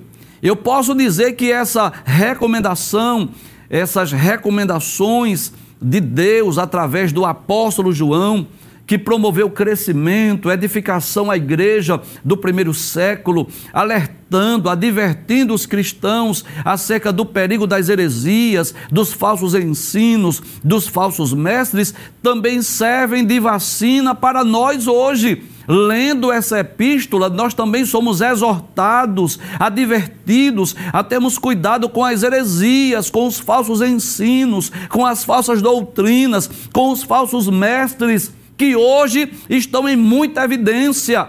Eu 0.42 0.54
posso 0.54 0.94
dizer 0.94 1.32
que 1.32 1.50
essa 1.50 1.92
recomendação, 2.04 3.30
essas 3.68 4.12
recomendações 4.12 5.52
de 5.80 6.00
Deus 6.00 6.58
através 6.58 7.12
do 7.12 7.24
apóstolo 7.24 7.92
João, 7.92 8.46
que 8.86 8.98
promoveu 8.98 9.50
crescimento, 9.50 10.50
edificação 10.50 11.30
à 11.30 11.36
igreja 11.36 12.00
do 12.24 12.36
primeiro 12.36 12.74
século, 12.74 13.48
alertando, 13.72 14.68
advertindo 14.68 15.54
os 15.54 15.64
cristãos 15.66 16.44
acerca 16.64 17.12
do 17.12 17.24
perigo 17.24 17.66
das 17.66 17.88
heresias, 17.88 18.74
dos 18.90 19.12
falsos 19.12 19.54
ensinos, 19.54 20.42
dos 20.62 20.86
falsos 20.86 21.32
mestres, 21.32 21.94
também 22.22 22.60
servem 22.62 23.24
de 23.24 23.40
vacina 23.40 24.14
para 24.14 24.44
nós 24.44 24.86
hoje. 24.86 25.42
Lendo 25.66 26.30
essa 26.30 26.58
epístola, 26.58 27.30
nós 27.30 27.54
também 27.54 27.86
somos 27.86 28.20
exortados, 28.20 29.38
advertidos 29.58 30.76
a 30.92 31.02
termos 31.02 31.38
cuidado 31.38 31.88
com 31.88 32.04
as 32.04 32.22
heresias, 32.22 33.08
com 33.08 33.26
os 33.26 33.38
falsos 33.38 33.80
ensinos, 33.80 34.70
com 34.90 35.06
as 35.06 35.24
falsas 35.24 35.62
doutrinas, 35.62 36.50
com 36.70 36.92
os 36.92 37.02
falsos 37.02 37.48
mestres 37.48 38.30
que 38.56 38.76
hoje 38.76 39.32
estão 39.49 39.88
em 39.88 39.96
muita 39.96 40.44
evidência. 40.44 41.28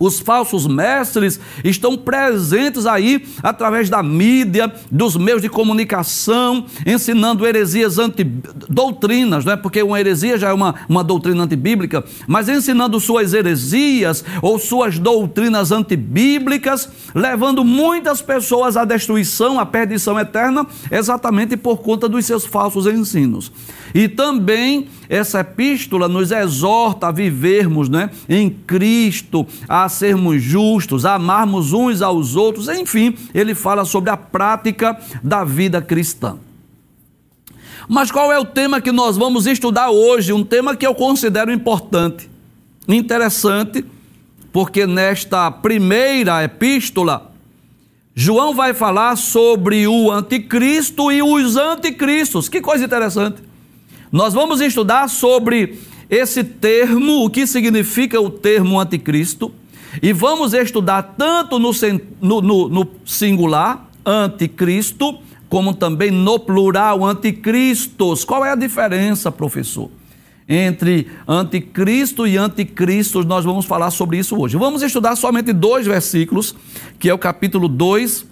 Os 0.00 0.18
falsos 0.18 0.66
mestres 0.66 1.38
estão 1.62 1.94
presentes 1.94 2.86
aí 2.86 3.22
através 3.42 3.90
da 3.90 4.02
mídia, 4.02 4.72
dos 4.90 5.14
meios 5.14 5.42
de 5.42 5.50
comunicação, 5.50 6.64
ensinando 6.86 7.46
heresias 7.46 7.98
antidoutrinas, 7.98 9.44
não 9.44 9.52
é? 9.52 9.56
Porque 9.58 9.82
uma 9.82 10.00
heresia 10.00 10.38
já 10.38 10.48
é 10.48 10.52
uma, 10.54 10.74
uma 10.88 11.04
doutrina 11.04 11.44
antibíblica, 11.44 12.02
mas 12.26 12.48
ensinando 12.48 12.98
suas 12.98 13.34
heresias 13.34 14.24
ou 14.40 14.58
suas 14.58 14.98
doutrinas 14.98 15.70
antibíblicas, 15.70 16.88
levando 17.14 17.62
muitas 17.62 18.22
pessoas 18.22 18.78
à 18.78 18.86
destruição, 18.86 19.60
à 19.60 19.66
perdição 19.66 20.18
eterna, 20.18 20.66
exatamente 20.90 21.58
por 21.58 21.82
conta 21.82 22.08
dos 22.08 22.24
seus 22.24 22.46
falsos 22.46 22.86
ensinos. 22.86 23.52
E 23.94 24.08
também 24.08 24.88
essa 25.10 25.40
epístola 25.40 26.06
nos 26.06 26.30
exorta 26.30 27.08
a 27.08 27.10
vivermos 27.10 27.88
né, 27.88 28.10
em 28.28 28.48
Cristo, 28.48 29.44
a 29.68 29.88
sermos 29.88 30.40
justos, 30.40 31.04
a 31.04 31.14
amarmos 31.14 31.72
uns 31.72 32.00
aos 32.00 32.36
outros, 32.36 32.68
enfim, 32.68 33.16
ele 33.34 33.52
fala 33.52 33.84
sobre 33.84 34.08
a 34.08 34.16
prática 34.16 34.96
da 35.20 35.42
vida 35.42 35.82
cristã. 35.82 36.38
Mas 37.88 38.12
qual 38.12 38.30
é 38.30 38.38
o 38.38 38.44
tema 38.44 38.80
que 38.80 38.92
nós 38.92 39.16
vamos 39.16 39.48
estudar 39.48 39.90
hoje? 39.90 40.32
Um 40.32 40.44
tema 40.44 40.76
que 40.76 40.86
eu 40.86 40.94
considero 40.94 41.52
importante, 41.52 42.30
interessante, 42.86 43.84
porque 44.52 44.86
nesta 44.86 45.50
primeira 45.50 46.44
epístola, 46.44 47.32
João 48.14 48.54
vai 48.54 48.72
falar 48.74 49.16
sobre 49.16 49.88
o 49.88 50.12
anticristo 50.12 51.10
e 51.10 51.20
os 51.20 51.56
anticristos. 51.56 52.48
Que 52.48 52.60
coisa 52.60 52.84
interessante. 52.84 53.49
Nós 54.12 54.34
vamos 54.34 54.60
estudar 54.60 55.08
sobre 55.08 55.78
esse 56.08 56.42
termo, 56.42 57.24
o 57.24 57.30
que 57.30 57.46
significa 57.46 58.20
o 58.20 58.28
termo 58.28 58.80
anticristo, 58.80 59.52
e 60.02 60.12
vamos 60.12 60.52
estudar 60.52 61.14
tanto 61.16 61.58
no, 61.58 61.70
no, 62.20 62.42
no, 62.42 62.68
no 62.68 62.88
singular, 63.06 63.88
anticristo, 64.04 65.18
como 65.48 65.74
também 65.74 66.10
no 66.10 66.40
plural, 66.40 67.04
anticristos. 67.04 68.24
Qual 68.24 68.44
é 68.44 68.50
a 68.50 68.56
diferença, 68.56 69.30
professor? 69.30 69.90
Entre 70.48 71.06
anticristo 71.28 72.26
e 72.26 72.36
anticristos, 72.36 73.24
nós 73.24 73.44
vamos 73.44 73.64
falar 73.64 73.92
sobre 73.92 74.18
isso 74.18 74.36
hoje. 74.36 74.56
Vamos 74.56 74.82
estudar 74.82 75.14
somente 75.14 75.52
dois 75.52 75.86
versículos, 75.86 76.56
que 76.98 77.08
é 77.08 77.14
o 77.14 77.18
capítulo 77.18 77.68
2, 77.68 78.26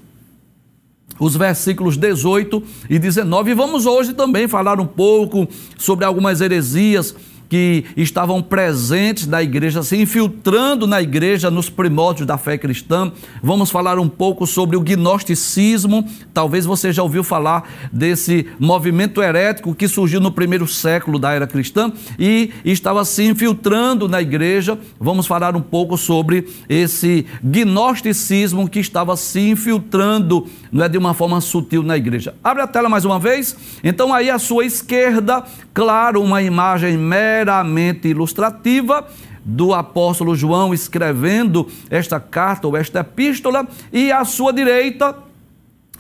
os 1.19 1.37
versículos 1.37 1.97
18 1.97 2.63
e 2.89 2.99
19. 2.99 3.51
E 3.51 3.55
vamos 3.55 3.87
hoje 3.87 4.13
também 4.15 4.47
falar 4.49 4.81
um 4.81 4.87
pouco 4.87 5.49
sobre 5.77 6.05
algumas 6.05 6.41
heresias 6.41 7.15
que 7.49 7.85
estavam 7.97 8.43
presentes 8.43 9.27
na 9.27 9.43
igreja, 9.43 9.83
se 9.83 9.97
infiltrando 9.97 10.87
na 10.87 11.01
igreja 11.01 11.51
nos 11.51 11.71
primórdios 11.71 12.27
da 12.27 12.37
fé 12.37 12.59
cristã. 12.59 13.11
Vamos 13.43 13.71
falar 13.71 13.99
um 13.99 14.09
pouco 14.09 14.47
sobre 14.47 14.77
o 14.77 14.81
gnosticismo. 14.81 16.07
Talvez 16.35 16.67
você 16.67 16.93
já 16.93 17.03
ouviu 17.03 17.25
falar 17.25 17.69
desse 17.93 18.47
movimento 18.59 19.23
herético 19.23 19.75
que 19.75 19.89
surgiu 19.89 20.21
no 20.21 20.31
primeiro 20.31 20.67
século 20.67 21.19
da 21.19 21.33
era 21.33 21.47
cristã 21.47 21.91
e 22.19 22.51
estava 22.65 23.05
se 23.05 23.25
infiltrando 23.25 24.09
na 24.09 24.21
igreja. 24.21 24.79
Vamos 25.01 25.27
falar 25.27 25.57
um 25.57 25.63
pouco 25.63 25.97
sobre 25.97 26.47
esse 26.69 27.25
gnosticismo 27.43 28.69
que 28.69 28.81
estava 28.81 29.17
se 29.17 29.41
infiltrando, 29.51 30.47
não 30.71 30.85
é 30.85 30.89
de 30.89 30.99
uma 30.99 31.15
forma 31.15 31.41
sutil 31.41 31.83
na 31.83 31.97
igreja. 31.97 32.35
Abre 32.45 32.63
a 32.63 32.67
tela 32.67 32.89
mais 32.89 33.05
uma 33.05 33.19
vez. 33.19 33.57
Então 33.83 34.13
aí 34.13 34.29
à 34.29 34.39
sua 34.39 34.67
esquerda, 34.67 35.45
claro, 35.73 36.23
uma 36.23 36.43
imagem 36.43 36.97
média 36.99 37.38
meramente 37.39 38.09
ilustrativa 38.09 39.07
do 39.45 39.73
apóstolo 39.73 40.35
João 40.35 40.75
escrevendo 40.75 41.69
esta 41.89 42.19
carta 42.19 42.67
ou 42.67 42.77
esta 42.77 43.01
epístola, 43.01 43.67
e 43.93 44.11
à 44.11 44.25
sua 44.25 44.53
direita, 44.53 45.15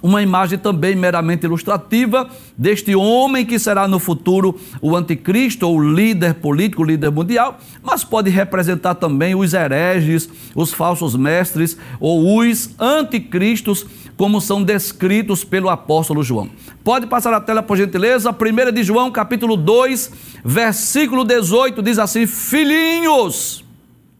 uma 0.03 0.23
imagem 0.23 0.59
também 0.59 0.95
meramente 0.95 1.45
ilustrativa 1.45 2.29
deste 2.57 2.95
homem 2.95 3.45
que 3.45 3.59
será 3.59 3.89
no 3.89 3.99
futuro 3.99 4.59
o 4.81 4.97
anticristo 4.97 5.69
ou 5.69 5.81
líder 5.81 6.35
político, 6.35 6.85
líder 6.85 7.11
mundial, 7.11 7.59
mas 7.83 8.05
pode 8.05 8.31
representar 8.31 8.95
também 8.95 9.35
os 9.35 9.55
hereges, 9.55 10.29
os 10.55 10.73
falsos 10.73 11.17
mestres 11.17 11.77
ou 12.01 12.39
os 12.39 12.71
anticristos 12.79 13.87
como 14.17 14.41
são 14.41 14.63
descritos 14.63 15.45
pelo 15.45 15.69
apóstolo 15.69 16.23
João. 16.25 16.51
Pode 16.83 17.07
passar 17.07 17.33
a 17.33 17.41
tela, 17.41 17.63
por 17.63 17.77
gentileza. 17.77 18.31
1 18.31 18.73
de 18.73 18.83
João, 18.83 19.11
capítulo 19.11 19.57
2, 19.57 20.11
versículo 20.45 21.25
18, 21.25 21.81
diz 21.83 21.99
assim: 21.99 22.27
Filhinhos. 22.27 23.65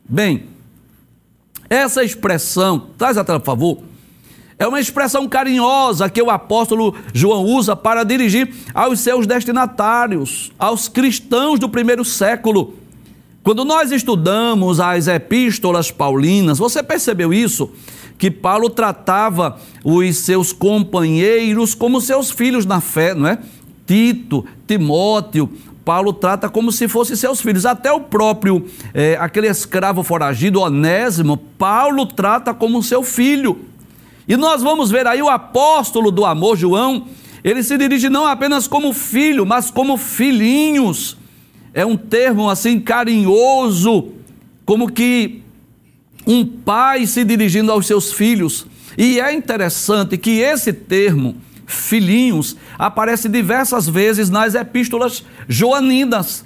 Bem, 0.09 0.45
essa 1.69 2.05
expressão, 2.05 2.87
traz 2.97 3.19
a 3.19 3.25
tela, 3.25 3.41
por 3.41 3.47
favor. 3.47 3.83
É 4.59 4.67
uma 4.67 4.81
expressão 4.81 5.29
carinhosa 5.29 6.11
que 6.11 6.21
o 6.21 6.31
apóstolo 6.31 6.95
João 7.15 7.45
usa 7.45 7.77
para 7.77 8.03
dirigir 8.05 8.53
aos 8.75 9.01
seus 9.01 9.27
destinatários, 9.27 10.51
aos 10.59 10.89
cristãos 10.89 11.61
do 11.61 11.69
primeiro 11.69 12.05
século. 12.05 12.75
Quando 13.43 13.65
nós 13.65 13.93
estudamos 13.93 14.81
as 14.81 15.07
epístolas 15.07 15.91
paulinas, 15.91 16.59
você 16.59 16.83
percebeu 16.83 17.33
isso? 17.33 17.71
que 18.19 18.31
Paulo 18.31 18.69
tratava 18.69 19.59
os 19.85 20.17
seus 20.19 20.53
companheiros 20.53 21.75
como 21.75 22.01
seus 22.01 22.31
filhos 22.31 22.67
na 22.67 22.81
fé, 22.81 23.15
não 23.15 23.29
é? 23.29 23.39
Tito, 23.87 24.45
Timóteo, 24.67 25.49
Paulo 25.85 26.13
trata 26.13 26.51
como 26.51 26.71
se 26.71 26.87
fossem 26.89 27.17
seus 27.17 27.41
filhos. 27.41 27.65
Até 27.65 27.91
o 27.91 28.01
próprio, 28.01 28.67
é, 28.93 29.17
aquele 29.19 29.47
escravo 29.47 30.03
foragido, 30.03 30.61
Onésimo, 30.61 31.37
Paulo 31.37 32.05
trata 32.05 32.53
como 32.53 32.83
seu 32.83 33.03
filho. 33.03 33.68
E 34.29 34.37
nós 34.37 34.63
vamos 34.63 34.91
ver 34.91 35.07
aí 35.07 35.23
o 35.23 35.31
apóstolo 35.31 36.11
do 36.11 36.27
amor, 36.27 36.55
João, 36.55 37.07
ele 37.43 37.63
se 37.63 37.79
dirige 37.79 38.11
não 38.11 38.27
apenas 38.27 38.69
como 38.69 38.93
filho, 38.93 39.47
mas 39.47 39.71
como 39.71 39.97
filhinhos. 39.97 41.17
É 41.73 41.87
um 41.87 41.97
termo 41.97 42.51
assim 42.51 42.79
carinhoso, 42.79 44.13
como 44.67 44.93
que 44.93 45.43
um 46.27 46.45
pai 46.45 47.07
se 47.07 47.25
dirigindo 47.25 47.73
aos 47.73 47.87
seus 47.87 48.13
filhos. 48.13 48.67
E 48.99 49.19
é 49.19 49.33
interessante 49.33 50.19
que 50.19 50.41
esse 50.41 50.75
termo, 50.75 51.37
filhinhos, 51.67 52.55
aparece 52.79 53.31
diversas 53.31 53.89
vezes 53.89 54.29
nas 54.29 54.55
epístolas 54.55 55.25
joaninas. 55.49 56.45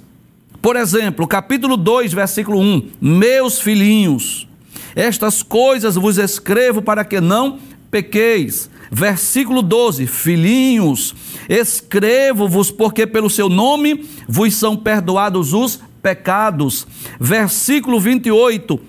Por 0.61 0.77
exemplo, 0.77 1.27
capítulo 1.27 1.75
2, 1.75 2.13
versículo 2.13 2.61
1: 2.61 2.91
Meus 3.01 3.59
filhinhos, 3.59 4.47
estas 4.95 5.43
coisas 5.43 5.95
vos 5.95 6.17
escrevo 6.17 6.81
para 6.81 7.03
que 7.03 7.19
não 7.19 7.59
pequeis. 7.93 8.71
Versículo 8.91 9.61
12: 9.61 10.07
Filhinhos, 10.07 11.13
escrevo-vos 11.47 12.71
porque 12.71 13.05
pelo 13.05 13.29
seu 13.29 13.47
nome 13.47 14.03
vos 14.27 14.55
são 14.55 14.75
perdoados 14.75 15.53
os 15.53 15.79
pecados. 16.01 16.87
Versículo 17.19 17.99
28: 17.99 18.79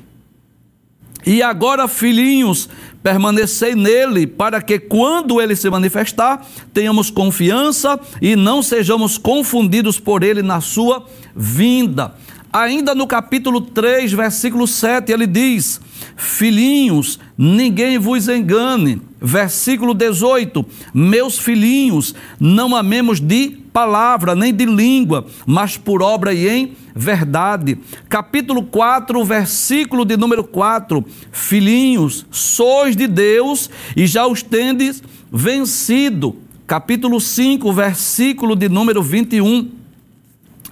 e 1.27 1.43
agora, 1.43 1.89
filhinhos, 1.89 2.69
permanecei 3.03 3.75
nele, 3.75 4.27
para 4.27 4.61
que 4.61 4.79
quando 4.79 5.41
ele 5.41 5.57
se 5.57 5.71
manifestar, 5.71 6.47
tenhamos 6.71 7.09
confiança 7.09 7.99
e 8.21 8.37
não 8.37 8.63
sejamos 8.63 9.17
confundidos 9.17 9.99
por 9.99 10.23
ele 10.23 10.43
na 10.43 10.61
sua 10.61 11.07
vinda. 11.35 12.15
Ainda 12.53 12.95
no 12.95 13.07
capítulo 13.07 13.63
3, 13.63 14.13
versículo 14.13 14.67
7, 14.67 15.11
ele 15.11 15.27
diz: 15.27 15.81
Filhinhos, 16.17 17.19
ninguém 17.37 17.99
vos 17.99 18.29
engane. 18.29 19.01
Versículo 19.21 19.95
18: 19.95 20.65
Meus 20.93 21.39
filhinhos, 21.39 22.15
não 22.39 22.77
amemos 22.77 23.21
de 23.21 23.51
palavra, 23.73 24.35
nem 24.35 24.55
de 24.55 24.65
língua, 24.67 25.27
mas 25.47 25.77
por 25.77 26.03
obra 26.03 26.33
e 26.33 26.49
em 26.49 26.73
verdade. 26.95 27.79
Capítulo 28.09 28.63
4, 28.63 29.25
versículo 29.25 30.05
de 30.05 30.17
número 30.17 30.45
4: 30.45 31.05
Filhinhos, 31.33 32.27
sois 32.31 32.95
de 32.95 33.07
Deus 33.07 33.69
e 33.97 34.07
já 34.07 34.27
os 34.27 34.43
tendes 34.43 35.03
vencido. 35.33 36.37
Capítulo 36.67 37.21
5, 37.21 37.73
versículo 37.73 38.55
de 38.55 38.69
número 38.69 39.03
21. 39.03 39.71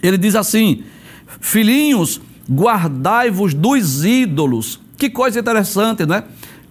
Ele 0.02 0.18
diz 0.18 0.34
assim: 0.34 0.82
Filhinhos, 1.40 2.20
guardai-vos 2.50 3.54
dos 3.54 4.04
ídolos. 4.04 4.81
Que 5.02 5.11
coisa 5.11 5.40
interessante, 5.40 6.06
não 6.06 6.14
é? 6.14 6.23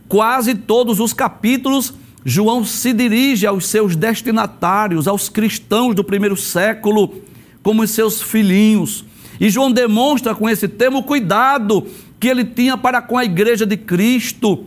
Quase 0.08 0.56
todos 0.56 1.02
os 1.02 1.12
capítulos 1.12 1.94
João 2.24 2.64
se 2.64 2.94
dirige 2.94 3.46
aos 3.46 3.66
seus 3.66 3.94
destinatários, 3.94 5.06
aos 5.06 5.28
cristãos 5.28 5.94
do 5.94 6.02
primeiro 6.02 6.38
século, 6.38 7.14
como 7.62 7.84
os 7.84 7.92
seus 7.92 8.22
filhinhos. 8.22 9.04
E 9.38 9.50
João 9.50 9.70
demonstra 9.70 10.34
com 10.34 10.50
esse 10.50 10.70
termo 10.70 11.00
o 11.00 11.04
cuidado 11.04 11.86
que 12.22 12.30
ele 12.30 12.46
tinha 12.46 12.78
para 12.78 13.02
com 13.02 13.18
a 13.18 13.26
igreja 13.26 13.66
de 13.66 13.76
Cristo, 13.76 14.64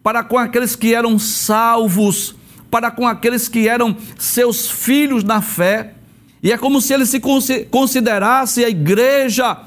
para 0.00 0.22
com 0.22 0.38
aqueles 0.38 0.76
que 0.76 0.94
eram 0.94 1.18
salvos, 1.18 2.36
para 2.70 2.88
com 2.88 3.04
aqueles 3.04 3.48
que 3.48 3.66
eram 3.66 3.96
seus 4.16 4.70
filhos 4.70 5.24
na 5.24 5.42
fé. 5.42 5.94
E 6.40 6.52
é 6.52 6.56
como 6.56 6.80
se 6.80 6.94
ele 6.94 7.04
se 7.04 7.20
considerasse 7.68 8.64
a 8.64 8.68
igreja 8.68 9.58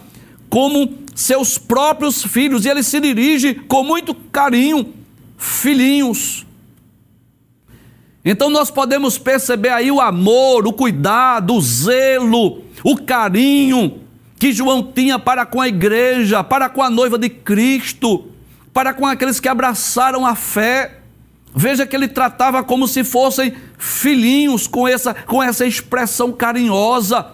como 0.49 1.03
seus 1.15 1.57
próprios 1.57 2.21
filhos, 2.23 2.65
e 2.65 2.69
ele 2.69 2.83
se 2.83 2.99
dirige 2.99 3.55
com 3.55 3.83
muito 3.83 4.13
carinho, 4.13 4.93
filhinhos. 5.37 6.45
Então 8.23 8.49
nós 8.49 8.69
podemos 8.69 9.17
perceber 9.17 9.69
aí 9.69 9.89
o 9.89 10.01
amor, 10.01 10.67
o 10.67 10.73
cuidado, 10.73 11.55
o 11.55 11.61
zelo, 11.61 12.63
o 12.83 12.97
carinho 12.97 14.01
que 14.37 14.51
João 14.51 14.91
tinha 14.91 15.17
para 15.17 15.45
com 15.45 15.61
a 15.61 15.67
igreja, 15.67 16.43
para 16.43 16.67
com 16.69 16.83
a 16.83 16.89
noiva 16.89 17.17
de 17.17 17.29
Cristo, 17.29 18.31
para 18.73 18.93
com 18.93 19.05
aqueles 19.07 19.39
que 19.39 19.47
abraçaram 19.47 20.25
a 20.25 20.35
fé. 20.35 20.99
Veja 21.55 21.87
que 21.87 21.95
ele 21.95 22.07
tratava 22.07 22.61
como 22.61 22.87
se 22.87 23.03
fossem 23.03 23.53
filhinhos, 23.77 24.67
com 24.67 24.85
essa, 24.85 25.13
com 25.13 25.41
essa 25.41 25.65
expressão 25.65 26.33
carinhosa. 26.33 27.27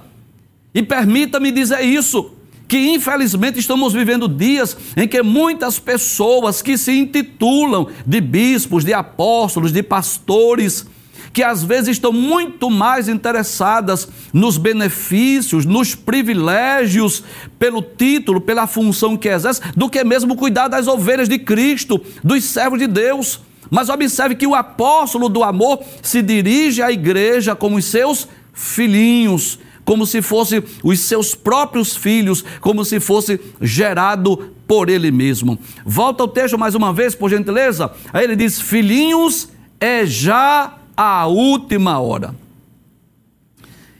E 0.73 0.83
permita-me 0.83 1.51
dizer 1.51 1.81
isso, 1.81 2.31
que 2.71 2.77
infelizmente 2.77 3.59
estamos 3.59 3.91
vivendo 3.91 4.29
dias 4.29 4.77
em 4.95 5.05
que 5.05 5.21
muitas 5.21 5.77
pessoas 5.77 6.61
que 6.61 6.77
se 6.77 6.93
intitulam 6.93 7.87
de 8.07 8.21
bispos, 8.21 8.85
de 8.85 8.93
apóstolos, 8.93 9.73
de 9.73 9.83
pastores, 9.83 10.87
que 11.33 11.43
às 11.43 11.65
vezes 11.65 11.89
estão 11.89 12.13
muito 12.13 12.69
mais 12.69 13.09
interessadas 13.09 14.07
nos 14.31 14.57
benefícios, 14.57 15.65
nos 15.65 15.95
privilégios, 15.95 17.25
pelo 17.59 17.81
título, 17.81 18.39
pela 18.39 18.65
função 18.67 19.17
que 19.17 19.27
exerce, 19.27 19.59
do 19.75 19.89
que 19.89 20.01
mesmo 20.05 20.37
cuidar 20.37 20.69
das 20.69 20.87
ovelhas 20.87 21.27
de 21.27 21.39
Cristo, 21.39 21.99
dos 22.23 22.45
servos 22.45 22.79
de 22.79 22.87
Deus. 22.87 23.41
Mas 23.69 23.89
observe 23.89 24.35
que 24.35 24.47
o 24.47 24.55
apóstolo 24.55 25.27
do 25.27 25.43
amor 25.43 25.83
se 26.01 26.21
dirige 26.21 26.81
à 26.81 26.89
igreja 26.89 27.53
como 27.53 27.75
os 27.75 27.83
seus 27.83 28.29
filhinhos, 28.53 29.59
como 29.83 30.05
se 30.05 30.21
fossem 30.21 30.63
os 30.83 30.99
seus 30.99 31.33
próprios 31.35 31.95
filhos, 31.95 32.43
como 32.59 32.85
se 32.85 32.99
fosse 32.99 33.39
gerado 33.59 34.51
por 34.67 34.89
ele 34.89 35.11
mesmo. 35.11 35.59
Volta 35.85 36.23
ao 36.23 36.29
texto 36.29 36.57
mais 36.57 36.75
uma 36.75 36.93
vez, 36.93 37.13
por 37.13 37.29
gentileza. 37.29 37.91
Aí 38.13 38.23
ele 38.23 38.35
diz: 38.35 38.61
Filhinhos, 38.61 39.49
é 39.79 40.05
já 40.05 40.77
a 40.95 41.27
última 41.27 41.99
hora. 41.99 42.35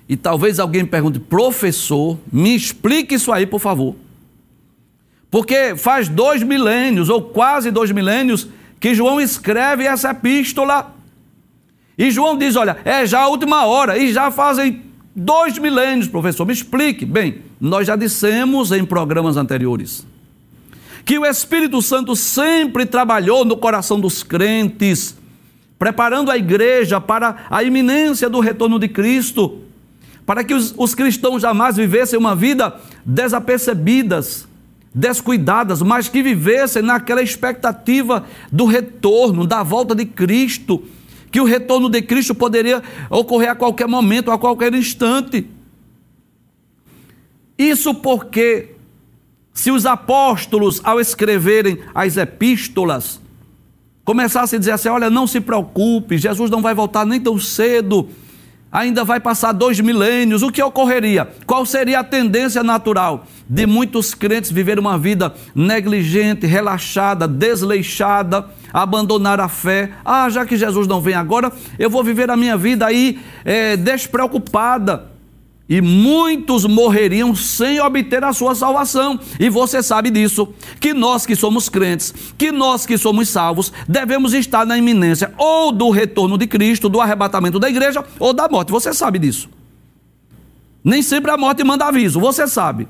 E 0.08 0.16
talvez 0.18 0.60
alguém 0.60 0.86
pergunte, 0.86 1.20
professor, 1.20 2.18
me 2.32 2.54
explique 2.56 3.16
isso 3.16 3.32
aí, 3.32 3.46
por 3.46 3.60
favor. 3.60 3.96
Porque 5.30 5.76
faz 5.78 6.10
dois 6.10 6.44
milênios, 6.44 7.10
ou 7.10 7.22
quase 7.22 7.72
dois 7.72 7.92
milênios, 7.92 8.48
que 8.78 8.94
João 8.94 9.22
escreve 9.22 9.86
essa 9.86 10.12
epístola. 10.12 10.94
E 11.98 12.12
João 12.12 12.38
diz: 12.38 12.56
Olha, 12.56 12.78
é 12.84 13.06
já 13.06 13.22
a 13.22 13.28
última 13.30 13.66
hora, 13.66 13.98
e 13.98 14.12
já 14.12 14.30
fazem 14.30 14.91
dois 15.16 15.58
milênios, 15.58 16.08
professor, 16.08 16.46
me 16.46 16.54
explique. 16.54 17.06
Bem, 17.06 17.42
nós 17.60 17.88
já 17.88 17.96
dissemos 17.96 18.72
em 18.72 18.86
programas 18.86 19.38
anteriores 19.38 20.06
que 21.06 21.18
o 21.18 21.26
Espírito 21.26 21.82
Santo 21.82 22.16
sempre 22.16 22.86
trabalhou 22.86 23.44
no 23.44 23.58
coração 23.58 24.00
dos 24.00 24.24
crentes, 24.24 25.18
preparando 25.78 26.30
a 26.30 26.38
igreja 26.38 27.02
para 27.02 27.46
a 27.50 27.64
iminência 27.64 28.30
do 28.30 28.40
retorno 28.40 28.78
de 28.78 28.88
Cristo, 28.88 29.60
para 30.26 30.44
que 30.44 30.54
os, 30.54 30.74
os 30.78 30.94
cristãos 30.94 31.42
jamais 31.42 31.76
vivessem 31.76 32.18
uma 32.18 32.36
vida 32.36 32.80
desapercebidas, 33.04 34.48
descuidadas, 34.94 35.82
mas 35.82 36.08
que 36.08 36.22
vivessem 36.22 36.82
naquela 36.82 37.22
expectativa 37.22 38.26
do 38.52 38.66
retorno, 38.66 39.48
da 39.48 39.64
volta 39.64 39.96
de 39.96 40.06
Cristo, 40.06 40.84
que 41.32 41.40
o 41.40 41.46
retorno 41.46 41.90
de 41.90 42.02
Cristo 42.02 42.36
poderia 42.36 42.84
ocorrer 43.10 43.52
a 43.52 43.56
qualquer 43.56 43.88
momento, 43.88 44.30
a 44.30 44.38
qualquer 44.38 44.74
instante. 44.74 45.48
Isso 47.58 47.94
porque, 47.94 48.72
se 49.54 49.72
os 49.72 49.86
apóstolos, 49.86 50.82
ao 50.84 51.00
escreverem 51.00 51.80
as 51.96 52.18
epístolas, 52.18 53.22
começassem 54.04 54.58
a 54.58 54.60
dizer 54.60 54.72
assim: 54.72 54.90
olha, 54.90 55.10
não 55.10 55.26
se 55.26 55.40
preocupe, 55.40 56.18
Jesus 56.18 56.52
não 56.52 56.62
vai 56.62 56.74
voltar 56.74 57.06
nem 57.06 57.20
tão 57.20 57.40
cedo, 57.40 58.10
ainda 58.72 59.04
vai 59.04 59.20
passar 59.20 59.52
dois 59.52 59.80
milênios, 59.80 60.42
o 60.42 60.52
que 60.52 60.62
ocorreria? 60.62 61.30
Qual 61.46 61.66
seria 61.66 62.00
a 62.00 62.04
tendência 62.04 62.64
natural 62.64 63.26
de 63.50 63.66
muitos 63.66 64.14
crentes 64.14 64.52
viver 64.52 64.80
uma 64.80 64.98
vida 64.98 65.34
negligente, 65.54 66.46
relaxada, 66.46 67.28
desleixada, 67.28 68.50
abandonar 68.72 69.40
a 69.40 69.48
fé? 69.48 69.92
Ah, 70.04 70.30
já 70.30 70.46
que 70.46 70.58
Jesus 70.58 70.88
não 70.88 71.02
vem 71.02 71.14
agora, 71.14 71.52
eu 71.78 71.90
vou 71.90 72.04
viver 72.04 72.30
a 72.30 72.38
minha 72.38 72.58
vida 72.58 72.86
aí 72.86 73.20
é, 73.44 73.76
despreocupada 73.78 75.12
e 75.72 75.80
muitos 75.80 76.66
morreriam 76.66 77.34
sem 77.34 77.80
obter 77.80 78.22
a 78.26 78.34
sua 78.34 78.54
salvação. 78.54 79.18
E 79.40 79.50
você 79.50 79.82
sabe 79.82 80.10
disso, 80.10 80.54
que 80.82 80.94
nós 80.94 81.26
que 81.26 81.34
somos 81.34 81.70
crentes, 81.70 82.14
que 82.38 82.52
nós 82.52 82.86
que 82.86 82.98
somos 82.98 83.30
salvos, 83.30 83.72
devemos 83.88 84.34
estar 84.34 84.66
na 84.66 84.78
iminência 84.78 85.34
ou 85.38 85.72
do 85.72 85.90
retorno 85.90 86.38
de 86.38 86.46
Cristo, 86.46 86.90
do 86.90 87.00
arrebatamento 87.00 87.58
da 87.58 87.70
igreja 87.70 88.04
ou 88.20 88.34
da 88.34 88.50
morte. 88.50 88.70
Você 88.70 88.94
sabe 88.94 89.18
disso. 89.18 89.50
Nem 90.84 91.02
sempre 91.02 91.32
a 91.32 91.38
morte 91.38 91.64
manda 91.64 91.86
aviso, 91.86 92.20
você 92.20 92.46
sabe. 92.48 92.86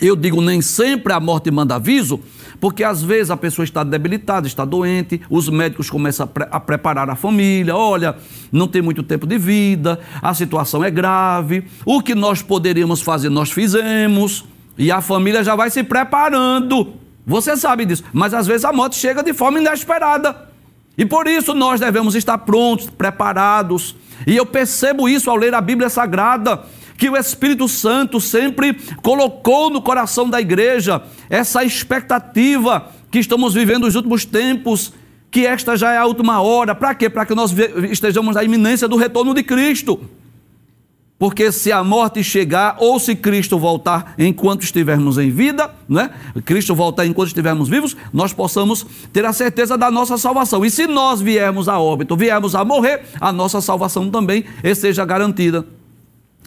Eu 0.00 0.16
digo 0.16 0.40
nem 0.40 0.60
sempre 0.60 1.12
a 1.12 1.20
morte 1.20 1.50
manda 1.50 1.76
aviso, 1.76 2.20
porque 2.60 2.82
às 2.82 3.02
vezes 3.02 3.30
a 3.30 3.36
pessoa 3.36 3.64
está 3.64 3.84
debilitada, 3.84 4.46
está 4.46 4.64
doente, 4.64 5.20
os 5.28 5.48
médicos 5.48 5.90
começam 5.90 6.24
a, 6.24 6.26
pre 6.26 6.46
a, 6.50 6.60
preparar 6.60 7.10
a 7.10 7.16
família, 7.16 7.76
olha, 7.76 8.16
não 8.50 8.66
tem 8.66 8.80
muito 8.80 9.02
tempo 9.02 9.26
de 9.26 9.36
vida, 9.36 10.00
a 10.20 10.32
situação 10.32 10.82
é 10.82 10.90
grave, 10.90 11.64
o 11.84 12.00
que 12.00 12.14
nós 12.14 12.40
poderíamos 12.42 13.00
fazer, 13.00 13.28
nós 13.28 13.50
fizemos, 13.52 14.44
e 14.78 14.90
a 14.90 15.00
família 15.00 15.44
já 15.44 15.54
vai 15.54 15.70
se 15.70 15.82
preparando. 15.82 16.94
Você 17.26 17.56
sabe 17.56 17.84
disso, 17.84 18.02
mas 18.12 18.34
às 18.34 18.46
vezes 18.46 18.64
a 18.64 18.72
morte 18.72 18.96
chega 18.96 19.22
de 19.22 19.32
forma 19.32 19.60
inesperada. 19.60 20.48
E 20.96 21.06
por 21.06 21.26
isso 21.26 21.54
nós 21.54 21.80
devemos 21.80 22.14
estar 22.14 22.38
prontos, 22.38 22.90
preparados. 22.90 23.94
E 24.26 24.36
eu 24.36 24.44
percebo 24.44 25.08
isso 25.08 25.30
ao 25.30 25.36
ler 25.36 25.54
a 25.54 25.60
Bíblia 25.60 25.88
Sagrada 25.88 26.62
que 27.02 27.10
o 27.10 27.16
Espírito 27.16 27.66
Santo 27.66 28.20
sempre 28.20 28.74
colocou 29.02 29.68
no 29.68 29.82
coração 29.82 30.30
da 30.30 30.40
igreja 30.40 31.02
essa 31.28 31.64
expectativa 31.64 32.92
que 33.10 33.18
estamos 33.18 33.54
vivendo 33.54 33.86
nos 33.86 33.96
últimos 33.96 34.24
tempos, 34.24 34.92
que 35.28 35.44
esta 35.44 35.76
já 35.76 35.92
é 35.94 35.98
a 35.98 36.06
última 36.06 36.40
hora. 36.40 36.76
Para 36.76 36.94
quê? 36.94 37.10
Para 37.10 37.26
que 37.26 37.34
nós 37.34 37.52
estejamos 37.90 38.36
na 38.36 38.44
iminência 38.44 38.86
do 38.86 38.94
retorno 38.94 39.34
de 39.34 39.42
Cristo. 39.42 39.98
Porque 41.18 41.50
se 41.50 41.72
a 41.72 41.82
morte 41.82 42.22
chegar, 42.22 42.76
ou 42.78 43.00
se 43.00 43.16
Cristo 43.16 43.58
voltar 43.58 44.14
enquanto 44.16 44.62
estivermos 44.62 45.18
em 45.18 45.28
vida, 45.28 45.74
né? 45.88 46.08
Cristo 46.44 46.72
voltar 46.72 47.04
enquanto 47.04 47.26
estivermos 47.26 47.68
vivos, 47.68 47.96
nós 48.12 48.32
possamos 48.32 48.86
ter 49.12 49.24
a 49.24 49.32
certeza 49.32 49.76
da 49.76 49.90
nossa 49.90 50.16
salvação. 50.16 50.64
E 50.64 50.70
se 50.70 50.86
nós 50.86 51.20
viermos 51.20 51.68
a 51.68 51.80
óbito, 51.80 52.14
viermos 52.16 52.54
a 52.54 52.64
morrer, 52.64 53.02
a 53.20 53.32
nossa 53.32 53.60
salvação 53.60 54.08
também 54.08 54.44
esteja 54.62 55.04
garantida. 55.04 55.66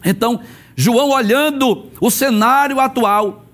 Então, 0.05 0.39
João 0.75 1.09
olhando 1.09 1.89
o 1.99 2.11
cenário 2.11 2.79
atual, 2.79 3.45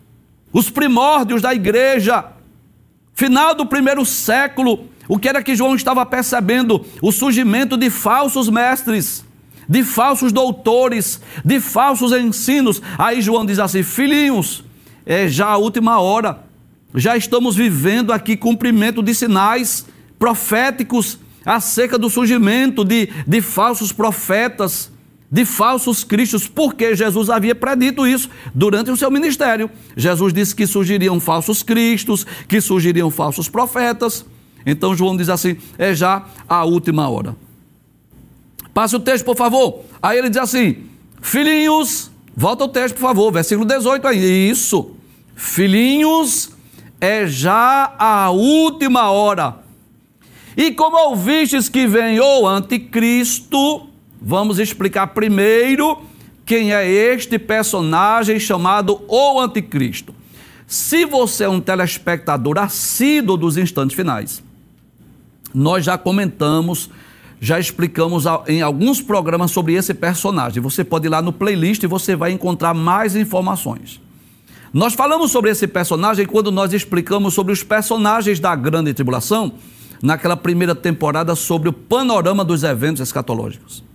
os 0.52 0.70
primórdios 0.70 1.42
da 1.42 1.54
igreja, 1.54 2.26
final 3.14 3.56
do 3.56 3.66
primeiro 3.66 4.06
século, 4.06 4.90
o 5.08 5.18
que 5.18 5.30
era 5.30 5.42
que 5.42 5.56
João 5.56 5.76
estava 5.76 6.06
percebendo? 6.06 6.86
O 7.02 7.12
surgimento 7.12 7.78
de 7.78 7.90
falsos 7.90 8.50
mestres, 8.50 9.26
de 9.68 9.84
falsos 9.84 10.34
doutores, 10.34 11.22
de 11.46 11.60
falsos 11.62 12.12
ensinos. 12.12 12.82
Aí 12.98 13.22
João 13.22 13.46
diz 13.46 13.60
assim: 13.60 13.84
Filhinhos, 13.84 14.64
é 15.06 15.28
já 15.28 15.48
a 15.48 15.58
última 15.58 16.00
hora, 16.00 16.44
já 16.94 17.16
estamos 17.16 17.56
vivendo 17.56 18.12
aqui 18.12 18.36
cumprimento 18.36 19.02
de 19.02 19.16
sinais 19.16 19.86
proféticos 20.20 21.18
acerca 21.46 21.98
do 21.98 22.10
surgimento 22.10 22.84
de, 22.84 23.10
de 23.26 23.42
falsos 23.42 23.92
profetas 23.92 24.92
de 25.32 25.46
falsos 25.46 26.04
cristos, 26.04 26.46
porque 26.48 26.94
Jesus 26.94 27.30
havia 27.30 27.56
predito 27.56 28.06
isso 28.06 28.30
durante 28.54 28.92
o 28.92 28.98
seu 28.98 29.10
ministério. 29.10 29.72
Jesus 29.96 30.34
disse 30.34 30.54
que 30.54 30.68
surgiriam 30.68 31.20
falsos 31.22 31.64
cristos, 31.64 32.26
que 32.48 32.60
surgiriam 32.60 33.10
falsos 33.10 33.48
profetas. 33.48 34.26
Então 34.66 34.94
João 34.94 35.16
diz 35.16 35.30
assim: 35.30 35.56
é 35.78 35.96
já 35.96 36.26
a 36.50 36.66
última 36.66 37.10
hora. 37.10 37.36
Passe 38.74 38.96
o 38.96 39.00
texto, 39.00 39.24
por 39.24 39.38
favor. 39.38 39.86
Aí 40.02 40.18
ele 40.18 40.30
diz 40.30 40.38
assim: 40.38 40.84
Filhinhos, 41.22 42.12
volta 42.36 42.66
o 42.66 42.68
texto, 42.68 42.96
por 42.96 43.02
favor, 43.02 43.32
versículo 43.32 43.66
18 43.66 44.06
aí. 44.08 44.50
Isso. 44.50 44.92
Filhinhos, 45.34 46.52
é 47.00 47.26
já 47.26 47.96
a 47.98 48.30
última 48.32 49.10
hora. 49.10 49.60
E 50.58 50.72
como 50.72 50.98
ouvistes 50.98 51.70
que 51.70 51.88
vem 51.88 52.20
o 52.20 52.46
anticristo, 52.46 53.88
Vamos 54.22 54.60
explicar 54.60 55.08
primeiro 55.08 56.00
quem 56.46 56.74
é 56.74 56.88
este 56.88 57.40
personagem 57.40 58.40
chamado 58.40 59.02
o 59.08 59.40
Anticristo. 59.40 60.14
Se 60.68 61.06
você 61.06 61.46
é 61.46 61.50
um 61.50 61.60
telespectador 61.60 62.60
assíduo 62.60 63.36
dos 63.36 63.58
instantes 63.58 63.96
finais, 63.96 64.44
nós 65.54 65.84
já 65.84 65.98
comentamos, 65.98 66.90
já 67.42 67.60
explicamos 67.60 68.26
em 68.48 68.62
alguns 68.62 69.02
programas 69.02 69.50
sobre 69.50 69.74
esse 69.74 69.94
personagem. 69.94 70.62
Você 70.62 70.84
pode 70.84 71.08
ir 71.08 71.10
lá 71.10 71.22
no 71.22 71.34
playlist 71.34 71.82
e 71.82 71.88
você 71.88 72.16
vai 72.16 72.32
encontrar 72.32 72.76
mais 72.76 73.16
informações. 73.16 74.00
Nós 74.72 74.94
falamos 74.94 75.32
sobre 75.32 75.50
esse 75.50 75.68
personagem 75.68 76.28
quando 76.28 76.52
nós 76.52 76.74
explicamos 76.74 77.34
sobre 77.34 77.52
os 77.52 77.64
personagens 77.64 78.40
da 78.40 78.56
grande 78.56 78.94
tribulação, 78.94 79.54
naquela 80.02 80.38
primeira 80.38 80.76
temporada, 80.76 81.36
sobre 81.36 81.70
o 81.70 81.74
panorama 81.74 82.46
dos 82.46 82.64
eventos 82.64 83.02
escatológicos. 83.02 83.91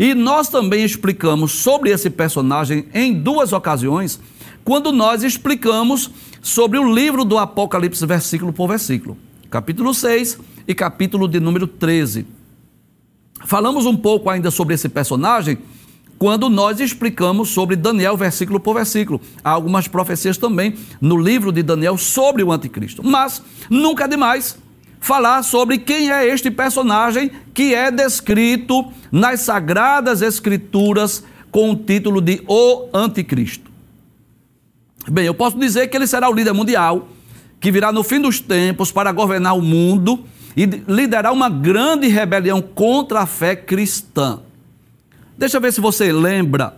E 0.00 0.14
nós 0.14 0.48
também 0.48 0.82
explicamos 0.82 1.52
sobre 1.52 1.90
esse 1.90 2.08
personagem 2.08 2.86
em 2.94 3.12
duas 3.12 3.52
ocasiões, 3.52 4.18
quando 4.64 4.92
nós 4.92 5.22
explicamos 5.22 6.10
sobre 6.40 6.78
o 6.78 6.94
livro 6.94 7.22
do 7.22 7.36
Apocalipse, 7.36 8.06
versículo 8.06 8.50
por 8.50 8.66
versículo, 8.66 9.18
capítulo 9.50 9.92
6 9.92 10.38
e 10.66 10.74
capítulo 10.74 11.28
de 11.28 11.38
número 11.38 11.66
13. 11.66 12.24
Falamos 13.44 13.84
um 13.84 13.94
pouco 13.94 14.30
ainda 14.30 14.50
sobre 14.50 14.74
esse 14.74 14.88
personagem 14.88 15.58
quando 16.18 16.48
nós 16.48 16.80
explicamos 16.80 17.50
sobre 17.50 17.76
Daniel, 17.76 18.16
versículo 18.16 18.58
por 18.58 18.72
versículo. 18.72 19.20
Há 19.44 19.50
algumas 19.50 19.86
profecias 19.86 20.38
também 20.38 20.76
no 20.98 21.18
livro 21.18 21.52
de 21.52 21.62
Daniel 21.62 21.98
sobre 21.98 22.42
o 22.42 22.50
anticristo. 22.50 23.02
Mas 23.04 23.42
nunca 23.68 24.04
é 24.04 24.08
demais 24.08 24.56
falar 25.00 25.42
sobre 25.42 25.78
quem 25.78 26.12
é 26.12 26.26
este 26.26 26.50
personagem 26.50 27.30
que 27.52 27.74
é 27.74 27.90
descrito 27.90 28.92
nas 29.10 29.40
sagradas 29.40 30.22
escrituras 30.22 31.24
com 31.50 31.70
o 31.72 31.76
título 31.76 32.20
de 32.20 32.44
O 32.46 32.88
Anticristo. 32.92 33.70
Bem, 35.08 35.24
eu 35.24 35.34
posso 35.34 35.58
dizer 35.58 35.88
que 35.88 35.96
ele 35.96 36.06
será 36.06 36.28
o 36.28 36.34
líder 36.34 36.52
mundial 36.52 37.08
que 37.58 37.72
virá 37.72 37.90
no 37.90 38.02
fim 38.02 38.20
dos 38.20 38.40
tempos 38.40 38.92
para 38.92 39.10
governar 39.10 39.56
o 39.56 39.62
mundo 39.62 40.24
e 40.56 40.64
liderar 40.64 41.32
uma 41.32 41.48
grande 41.48 42.06
rebelião 42.06 42.60
contra 42.62 43.20
a 43.20 43.26
fé 43.26 43.56
cristã. 43.56 44.40
Deixa 45.36 45.56
eu 45.56 45.60
ver 45.60 45.72
se 45.72 45.80
você 45.80 46.12
lembra. 46.12 46.76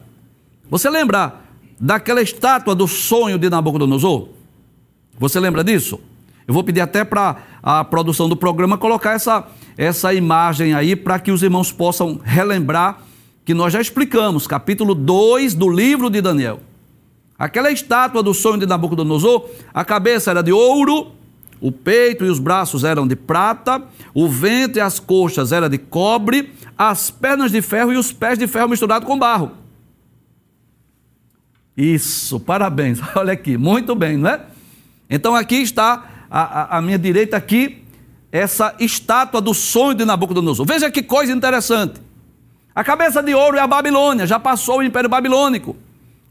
Você 0.70 0.88
lembra 0.88 1.34
daquela 1.80 2.22
estátua 2.22 2.74
do 2.74 2.86
sonho 2.86 3.38
de 3.38 3.50
Nabucodonosor? 3.50 4.28
Você 5.18 5.38
lembra 5.38 5.62
disso? 5.62 6.00
Eu 6.46 6.54
vou 6.54 6.64
pedir 6.64 6.80
até 6.80 7.04
para 7.04 7.36
a 7.62 7.84
produção 7.84 8.28
do 8.28 8.36
programa 8.36 8.76
colocar 8.76 9.12
essa, 9.12 9.46
essa 9.76 10.12
imagem 10.12 10.74
aí 10.74 10.96
para 10.96 11.18
que 11.18 11.30
os 11.30 11.42
irmãos 11.42 11.70
possam 11.70 12.20
relembrar 12.22 13.00
que 13.44 13.54
nós 13.54 13.72
já 13.72 13.80
explicamos, 13.80 14.46
capítulo 14.46 14.94
2 14.94 15.54
do 15.54 15.68
livro 15.68 16.08
de 16.08 16.20
Daniel. 16.20 16.60
Aquela 17.38 17.70
estátua 17.70 18.22
do 18.22 18.32
sonho 18.32 18.58
de 18.58 18.66
Nabucodonosor, 18.66 19.48
a 19.74 19.84
cabeça 19.84 20.30
era 20.30 20.42
de 20.42 20.52
ouro, 20.52 21.12
o 21.60 21.70
peito 21.72 22.24
e 22.24 22.28
os 22.28 22.38
braços 22.38 22.84
eram 22.84 23.06
de 23.06 23.16
prata, 23.16 23.82
o 24.14 24.28
ventre 24.28 24.78
e 24.78 24.80
as 24.80 24.98
coxas 24.98 25.52
eram 25.52 25.68
de 25.68 25.78
cobre, 25.78 26.52
as 26.76 27.10
pernas 27.10 27.50
de 27.50 27.62
ferro 27.62 27.92
e 27.92 27.96
os 27.96 28.12
pés 28.12 28.38
de 28.38 28.46
ferro 28.46 28.68
misturados 28.68 29.06
com 29.06 29.18
barro. 29.18 29.52
Isso, 31.76 32.38
parabéns. 32.38 33.00
Olha 33.16 33.32
aqui, 33.32 33.56
muito 33.56 33.94
bem, 33.94 34.16
não 34.16 34.30
é? 34.30 34.40
Então 35.08 35.34
aqui 35.34 35.56
está 35.56 36.11
a, 36.32 36.78
a, 36.78 36.80
minha 36.80 36.98
direita 36.98 37.36
aqui, 37.36 37.84
essa 38.32 38.74
estátua 38.80 39.38
do 39.38 39.52
sonho 39.52 39.94
de 39.94 40.06
Nabucodonosor. 40.06 40.64
Veja 40.64 40.90
que 40.90 41.02
coisa 41.02 41.30
interessante. 41.30 42.00
A 42.74 42.82
cabeça 42.82 43.22
de 43.22 43.34
ouro 43.34 43.58
é 43.58 43.60
a 43.60 43.66
Babilônia, 43.66 44.26
já 44.26 44.40
passou 44.40 44.78
o 44.78 44.82
Império 44.82 45.10
Babilônico. 45.10 45.76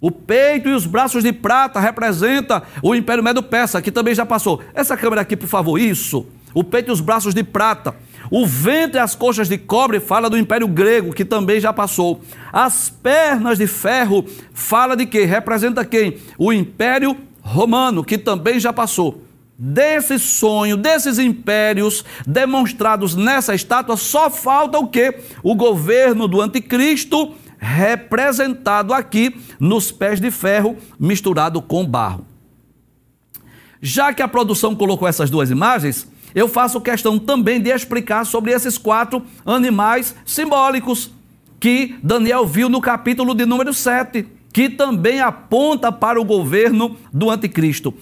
O 0.02 0.10
peito 0.10 0.68
e 0.68 0.74
os 0.74 0.88
braços 0.88 1.24
de 1.24 1.32
prata 1.32 1.80
representa 1.80 2.64
o 2.82 2.96
Império 2.96 3.24
Medo-Persa, 3.24 3.80
que 3.80 3.92
também 3.92 4.16
já 4.16 4.26
passou. 4.26 4.60
Essa 4.74 4.98
câmera 4.98 5.22
aqui, 5.22 5.38
por 5.38 5.48
favor, 5.48 5.78
isso. 5.78 6.26
O 6.52 6.64
peito 6.64 6.90
e 6.90 6.92
os 6.92 7.00
braços 7.00 7.36
de 7.36 7.44
prata. 7.44 7.96
O 8.32 8.48
ventre 8.48 8.98
e 8.98 9.00
as 9.00 9.14
coxas 9.14 9.48
de 9.48 9.60
cobre 9.60 10.00
fala 10.00 10.32
do 10.32 10.38
Império 10.38 10.68
Grego, 10.68 11.14
que 11.14 11.24
também 11.24 11.60
já 11.60 11.72
passou. 11.72 12.22
As 12.52 12.90
pernas 12.90 13.60
de 13.60 13.68
ferro 13.68 14.26
fala 14.52 14.96
de 14.96 15.06
quê? 15.06 15.26
Representa 15.26 15.86
quem? 15.86 16.18
O 16.40 16.52
Império 16.52 17.16
Romano, 17.42 18.04
que 18.04 18.18
também 18.18 18.60
já 18.60 18.74
passou. 18.74 19.22
Desse 19.64 20.18
sonho, 20.18 20.76
desses 20.76 21.20
impérios 21.20 22.04
demonstrados 22.26 23.14
nessa 23.14 23.54
estátua, 23.54 23.96
só 23.96 24.28
falta 24.28 24.80
o 24.80 24.88
quê? 24.88 25.20
O 25.44 25.54
governo 25.54 26.28
do 26.28 26.42
anticristo 26.42 27.36
representado 27.60 28.92
aqui 28.92 29.40
nos 29.60 29.92
pés 29.92 30.20
de 30.20 30.32
ferro 30.32 30.78
misturado 31.00 31.62
com 31.62 31.86
barro. 31.86 32.26
Já 33.80 34.12
que 34.12 34.24
a 34.24 34.28
produção 34.28 34.76
colocou 34.76 35.08
essas 35.08 35.30
duas 35.30 35.52
imagens, 35.52 36.08
eu 36.34 36.48
faço 36.48 36.82
questão 36.82 37.20
também 37.20 37.62
de 37.62 37.70
explicar 37.70 38.26
sobre 38.26 38.52
esses 38.52 38.80
quatro 38.80 39.24
animais 39.46 40.16
simbólicos 40.26 41.12
que 41.60 42.00
Daniel 42.02 42.48
viu 42.48 42.68
no 42.68 42.82
capítulo 42.82 43.36
de 43.36 43.46
número 43.46 43.76
7, 43.76 44.26
que 44.52 44.70
também 44.70 45.20
aponta 45.20 45.92
para 45.92 46.20
o 46.20 46.26
governo 46.26 46.98
do 47.14 47.30
anticristo. 47.30 47.94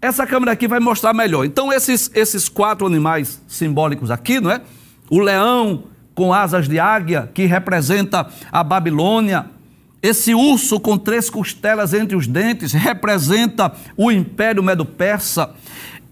Essa 0.00 0.26
câmera 0.26 0.52
aqui 0.52 0.68
vai 0.68 0.78
mostrar 0.78 1.12
melhor. 1.12 1.44
Então, 1.44 1.72
esses, 1.72 2.10
esses 2.14 2.48
quatro 2.48 2.86
animais 2.86 3.42
simbólicos 3.48 4.10
aqui, 4.10 4.40
não 4.40 4.50
é? 4.50 4.60
O 5.10 5.18
leão, 5.18 5.84
com 6.14 6.32
asas 6.32 6.68
de 6.68 6.78
águia, 6.78 7.28
que 7.34 7.46
representa 7.46 8.28
a 8.52 8.62
Babilônia. 8.62 9.46
Esse 10.00 10.32
urso 10.34 10.78
com 10.78 10.96
três 10.96 11.28
costelas 11.28 11.92
entre 11.92 12.16
os 12.16 12.28
dentes 12.28 12.72
representa 12.72 13.72
o 13.96 14.12
Império 14.12 14.62
Medo-Persa. 14.62 15.50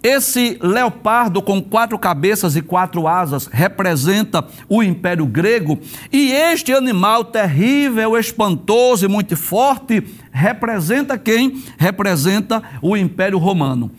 Esse 0.07 0.57
leopardo 0.62 1.42
com 1.42 1.61
quatro 1.61 1.99
cabeças 1.99 2.55
e 2.55 2.62
quatro 2.62 3.09
asas 3.09 3.49
representa 3.49 4.47
o 4.69 4.81
Império 4.81 5.27
Grego. 5.27 5.81
E 6.12 6.31
este 6.31 6.73
animal 6.73 7.25
terrível, 7.25 8.16
espantoso 8.16 9.05
e 9.05 9.09
muito 9.09 9.37
forte 9.37 10.07
representa 10.31 11.19
quem? 11.19 11.61
Representa 11.77 12.62
o 12.81 12.97
Império 12.97 13.37
Romano. 13.37 13.90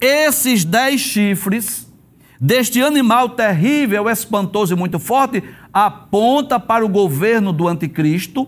Esses 0.00 0.64
dez 0.64 1.00
chifres 1.00 1.92
deste 2.40 2.80
animal 2.80 3.30
terrível, 3.30 4.08
espantoso 4.08 4.74
e 4.74 4.76
muito 4.76 5.00
forte, 5.00 5.42
aponta 5.72 6.60
para 6.60 6.86
o 6.86 6.88
governo 6.88 7.52
do 7.52 7.66
anticristo 7.66 8.46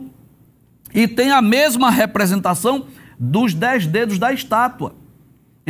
e 0.95 1.09
tem 1.09 1.33
a 1.33 1.43
mesma 1.43 1.91
representação 1.91 2.87
dos 3.19 3.53
dez 3.53 3.85
dedos 3.85 4.17
da 4.17 4.33
estátua. 4.33 5.00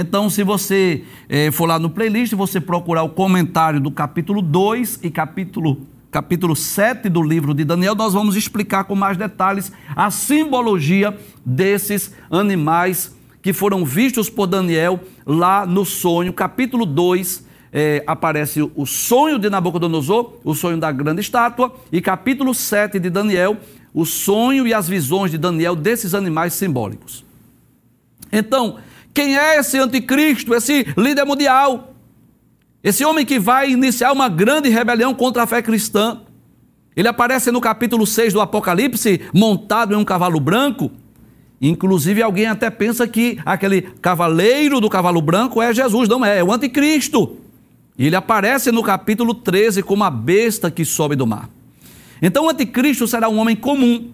Então, 0.00 0.30
se 0.30 0.42
você 0.42 1.04
eh, 1.28 1.50
for 1.50 1.66
lá 1.66 1.78
no 1.78 1.90
playlist, 1.90 2.32
você 2.32 2.58
procurar 2.58 3.02
o 3.02 3.10
comentário 3.10 3.78
do 3.78 3.90
capítulo 3.90 4.40
2 4.40 5.00
e 5.02 5.10
capítulo, 5.10 5.86
capítulo 6.10 6.56
7 6.56 7.10
do 7.10 7.22
livro 7.22 7.52
de 7.52 7.66
Daniel, 7.66 7.94
nós 7.94 8.14
vamos 8.14 8.34
explicar 8.34 8.84
com 8.84 8.94
mais 8.94 9.18
detalhes 9.18 9.70
a 9.94 10.10
simbologia 10.10 11.14
desses 11.44 12.14
animais 12.30 13.14
que 13.42 13.52
foram 13.52 13.84
vistos 13.84 14.30
por 14.30 14.46
Daniel 14.46 15.00
lá 15.26 15.66
no 15.66 15.84
sonho, 15.84 16.32
capítulo 16.32 16.86
2, 16.86 17.44
é, 17.70 18.02
aparece 18.06 18.62
o 18.74 18.86
sonho 18.86 19.38
de 19.38 19.50
Nabucodonosor, 19.50 20.32
o 20.42 20.54
sonho 20.54 20.78
da 20.78 20.90
grande 20.90 21.20
estátua, 21.20 21.76
e 21.92 22.00
capítulo 22.00 22.54
7 22.54 22.98
de 22.98 23.10
Daniel, 23.10 23.58
o 23.92 24.06
sonho 24.06 24.66
e 24.66 24.72
as 24.72 24.88
visões 24.88 25.30
de 25.30 25.36
Daniel 25.36 25.76
desses 25.76 26.14
animais 26.14 26.54
simbólicos. 26.54 27.22
Então, 28.32 28.78
quem 29.12 29.37
é 29.37 29.59
esse 29.59 29.79
anticristo, 29.79 30.55
esse 30.55 30.87
líder 30.96 31.25
mundial? 31.25 31.94
Esse 32.83 33.05
homem 33.05 33.27
que 33.27 33.38
vai 33.38 33.70
iniciar 33.70 34.12
uma 34.12 34.29
grande 34.29 34.68
rebelião 34.68 35.14
contra 35.14 35.42
a 35.42 35.46
fé 35.46 35.61
cristã. 35.61 36.20
Ele 36.96 37.09
aparece 37.09 37.51
no 37.51 37.61
capítulo 37.61 38.07
6 38.07 38.33
do 38.33 38.40
Apocalipse, 38.40 39.20
montado 39.35 39.94
em 39.94 39.96
um 39.96 40.05
cavalo 40.05 40.40
branco. 40.40 40.90
Inclusive, 41.61 42.23
alguém 42.23 42.46
até 42.46 42.70
pensa 42.70 43.07
que 43.07 43.38
aquele 43.44 43.83
cavaleiro 43.83 44.81
do 44.81 44.88
cavalo 44.88 45.20
branco 45.20 45.61
é 45.61 45.75
Jesus. 45.75 46.09
Não 46.09 46.25
é, 46.25 46.38
é 46.38 46.44
o 46.44 46.53
anticristo. 46.53 47.37
E 47.99 48.07
ele 48.07 48.16
aparece 48.16 48.73
no 48.73 48.83
capítulo 48.83 49.35
13 49.35 49.83
como 49.83 50.05
a 50.05 50.11
besta 50.11 50.70
que 50.70 50.87
sobe 50.87 51.14
do 51.14 51.27
mar. 51.27 51.51
Então 52.23 52.46
o 52.46 52.49
anticristo 52.49 53.07
será 53.07 53.29
um 53.29 53.38
homem 53.38 53.55
comum, 53.55 54.11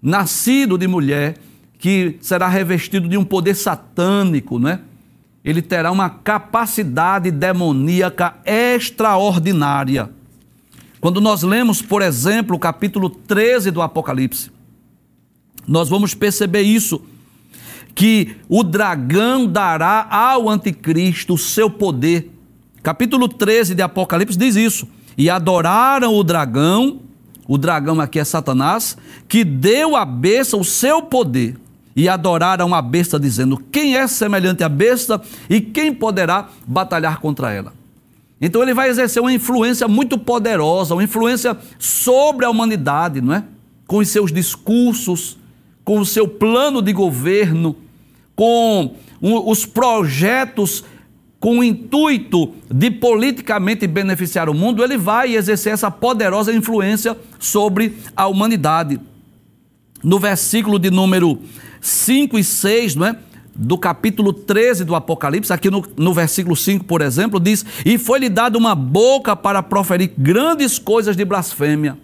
nascido 0.00 0.78
de 0.78 0.86
mulher, 0.86 1.34
que 1.78 2.18
será 2.20 2.48
revestido 2.48 3.08
de 3.08 3.16
um 3.16 3.24
poder 3.24 3.54
satânico, 3.54 4.58
não 4.58 4.70
é? 4.70 4.80
Ele 5.44 5.62
terá 5.62 5.90
uma 5.90 6.10
capacidade 6.10 7.30
demoníaca 7.30 8.34
extraordinária. 8.44 10.10
Quando 11.00 11.20
nós 11.20 11.42
lemos, 11.42 11.80
por 11.80 12.02
exemplo, 12.02 12.56
o 12.56 12.58
capítulo 12.58 13.08
13 13.08 13.70
do 13.70 13.80
Apocalipse, 13.80 14.50
nós 15.66 15.88
vamos 15.88 16.14
perceber 16.14 16.62
isso, 16.62 17.00
que 17.94 18.36
o 18.48 18.62
dragão 18.62 19.46
dará 19.46 20.06
ao 20.10 20.48
anticristo 20.48 21.34
o 21.34 21.38
seu 21.38 21.70
poder 21.70 22.30
Capítulo 22.82 23.28
13 23.28 23.74
de 23.74 23.82
Apocalipse 23.82 24.38
diz 24.38 24.56
isso. 24.56 24.88
E 25.16 25.28
adoraram 25.28 26.14
o 26.14 26.24
dragão, 26.24 27.00
o 27.46 27.58
dragão 27.58 28.00
aqui 28.00 28.18
é 28.18 28.24
Satanás, 28.24 28.96
que 29.28 29.44
deu 29.44 29.96
à 29.96 30.04
besta 30.04 30.56
o 30.56 30.64
seu 30.64 31.02
poder. 31.02 31.56
E 31.98 32.08
adoraram 32.08 32.72
a 32.76 32.80
besta, 32.80 33.18
dizendo: 33.18 33.60
Quem 33.72 33.96
é 33.96 34.06
semelhante 34.06 34.62
à 34.62 34.68
besta 34.68 35.20
e 35.50 35.60
quem 35.60 35.92
poderá 35.92 36.48
batalhar 36.64 37.18
contra 37.18 37.52
ela? 37.52 37.72
Então 38.40 38.62
ele 38.62 38.72
vai 38.72 38.88
exercer 38.88 39.20
uma 39.20 39.32
influência 39.32 39.88
muito 39.88 40.16
poderosa, 40.16 40.94
uma 40.94 41.02
influência 41.02 41.58
sobre 41.76 42.44
a 42.44 42.50
humanidade, 42.50 43.20
não 43.20 43.34
é? 43.34 43.42
Com 43.84 43.96
os 43.96 44.08
seus 44.10 44.32
discursos, 44.32 45.36
com 45.84 45.98
o 45.98 46.06
seu 46.06 46.28
plano 46.28 46.80
de 46.80 46.92
governo, 46.92 47.74
com 48.36 48.94
os 49.20 49.66
projetos 49.66 50.84
com 51.40 51.58
o 51.58 51.64
intuito 51.64 52.52
de 52.72 52.92
politicamente 52.92 53.88
beneficiar 53.88 54.48
o 54.48 54.54
mundo, 54.54 54.84
ele 54.84 54.96
vai 54.96 55.34
exercer 55.34 55.72
essa 55.72 55.90
poderosa 55.90 56.52
influência 56.52 57.16
sobre 57.40 57.96
a 58.16 58.28
humanidade. 58.28 59.00
No 60.02 60.18
versículo 60.18 60.78
de 60.78 60.90
número 60.90 61.40
5 61.80 62.38
e 62.38 62.44
6, 62.44 62.94
não 62.94 63.06
é? 63.06 63.16
do 63.58 63.76
capítulo 63.76 64.32
13 64.32 64.84
do 64.84 64.94
Apocalipse, 64.94 65.52
aqui 65.52 65.68
no, 65.68 65.84
no 65.96 66.14
versículo 66.14 66.54
5, 66.54 66.84
por 66.84 67.02
exemplo, 67.02 67.40
diz: 67.40 67.66
E 67.84 67.98
foi-lhe 67.98 68.28
dada 68.28 68.56
uma 68.56 68.74
boca 68.74 69.34
para 69.34 69.60
proferir 69.62 70.12
grandes 70.16 70.78
coisas 70.78 71.16
de 71.16 71.24
blasfêmia, 71.24 71.98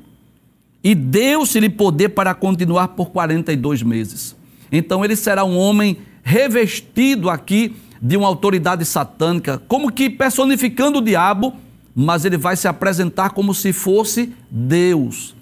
e 0.83 0.97
deu-se-lhe 0.97 1.71
poder 1.71 2.09
para 2.09 2.35
continuar 2.35 2.89
por 2.89 3.11
42 3.11 3.85
meses. 3.85 4.35
Então 4.73 5.05
ele 5.05 5.15
será 5.15 5.45
um 5.45 5.57
homem 5.57 5.99
revestido 6.25 7.31
aqui 7.31 7.77
de 8.03 8.17
uma 8.17 8.27
autoridade 8.27 8.85
satânica, 8.85 9.63
como 9.69 9.93
que 9.93 10.11
personificando 10.11 10.99
o 10.99 11.03
diabo, 11.03 11.55
mas 11.95 12.25
ele 12.25 12.37
vai 12.37 12.57
se 12.57 12.67
apresentar 12.67 13.31
como 13.31 13.55
se 13.55 13.73
fosse 13.73 14.35
Deus. 14.51 15.37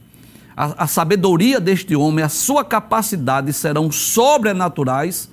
A, 0.57 0.85
a 0.85 0.87
sabedoria 0.87 1.59
deste 1.59 1.97
homem, 1.97 2.25
a 2.25 2.29
sua 2.29 2.65
capacidade 2.65 3.53
serão 3.53 3.91
sobrenaturais 3.91 5.31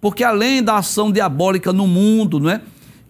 porque 0.00 0.22
além 0.22 0.62
da 0.62 0.76
ação 0.76 1.10
diabólica 1.10 1.72
no 1.72 1.86
mundo, 1.86 2.38
não 2.38 2.50
é? 2.50 2.60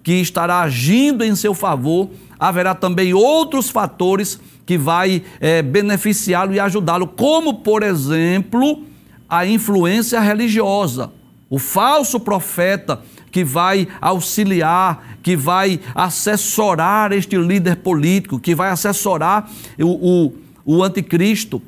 que 0.03 0.13
estará 0.15 0.61
agindo 0.61 1.23
em 1.23 1.35
seu 1.37 1.53
favor, 1.53 2.09
haverá 2.39 2.75
também 2.75 3.13
outros 3.13 3.69
fatores 3.69 4.41
que 4.65 4.79
vai 4.79 5.23
é, 5.41 5.61
beneficiá-lo 5.61 6.55
e 6.55 6.61
ajudá-lo, 6.61 7.07
como 7.07 7.55
por 7.55 7.83
exemplo 7.83 8.85
a 9.29 9.45
influência 9.45 10.19
religiosa, 10.21 11.13
o 11.51 11.59
falso 11.59 12.19
profeta 12.19 13.03
que 13.31 13.45
vai 13.45 13.87
auxiliar, 14.01 15.19
que 15.23 15.37
vai 15.37 15.79
assessorar 15.95 17.13
este 17.13 17.37
líder 17.37 17.77
político, 17.77 18.41
que 18.41 18.55
vai 18.55 18.71
assessorar 18.71 19.51
o, 19.79 19.87
o, 20.27 20.33
o 20.69 20.85
anticristo. 20.85 21.63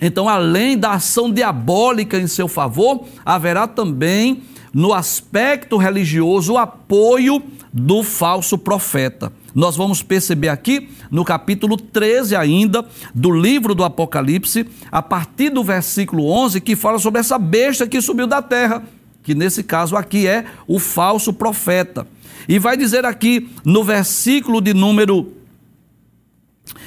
Então, 0.00 0.28
além 0.28 0.78
da 0.78 0.92
ação 0.92 1.32
diabólica 1.32 2.16
em 2.16 2.28
seu 2.28 2.46
favor, 2.46 3.04
haverá 3.24 3.66
também 3.66 4.44
no 4.72 4.94
aspecto 4.94 5.76
religioso 5.76 6.52
o 6.52 6.58
apoio 6.58 7.42
do 7.72 8.04
falso 8.04 8.56
profeta. 8.56 9.32
Nós 9.52 9.76
vamos 9.76 10.00
perceber 10.00 10.48
aqui 10.48 10.90
no 11.10 11.24
capítulo 11.24 11.76
13 11.76 12.36
ainda 12.36 12.86
do 13.12 13.32
livro 13.32 13.74
do 13.74 13.82
Apocalipse, 13.82 14.64
a 14.92 15.02
partir 15.02 15.50
do 15.50 15.64
versículo 15.64 16.28
11, 16.28 16.60
que 16.60 16.76
fala 16.76 17.00
sobre 17.00 17.18
essa 17.20 17.36
besta 17.36 17.84
que 17.84 18.00
subiu 18.00 18.28
da 18.28 18.40
terra, 18.40 18.84
que 19.24 19.34
nesse 19.34 19.64
caso 19.64 19.96
aqui 19.96 20.24
é 20.28 20.44
o 20.68 20.78
falso 20.78 21.32
profeta. 21.32 22.06
E 22.48 22.60
vai 22.60 22.76
dizer 22.76 23.04
aqui 23.04 23.48
no 23.64 23.82
versículo 23.82 24.60
de 24.60 24.72
número 24.72 25.32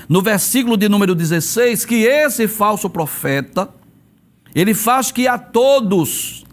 no 0.08 0.22
versículo 0.22 0.78
de 0.78 0.88
número 0.88 1.13
16, 1.13 1.86
que 1.86 2.06
esse 2.06 2.48
falso 2.48 2.90
profeta, 2.90 3.70
ele 4.56 4.74
faz 4.74 5.12
que 5.12 5.28
a 5.28 5.38
todos, 5.38 6.46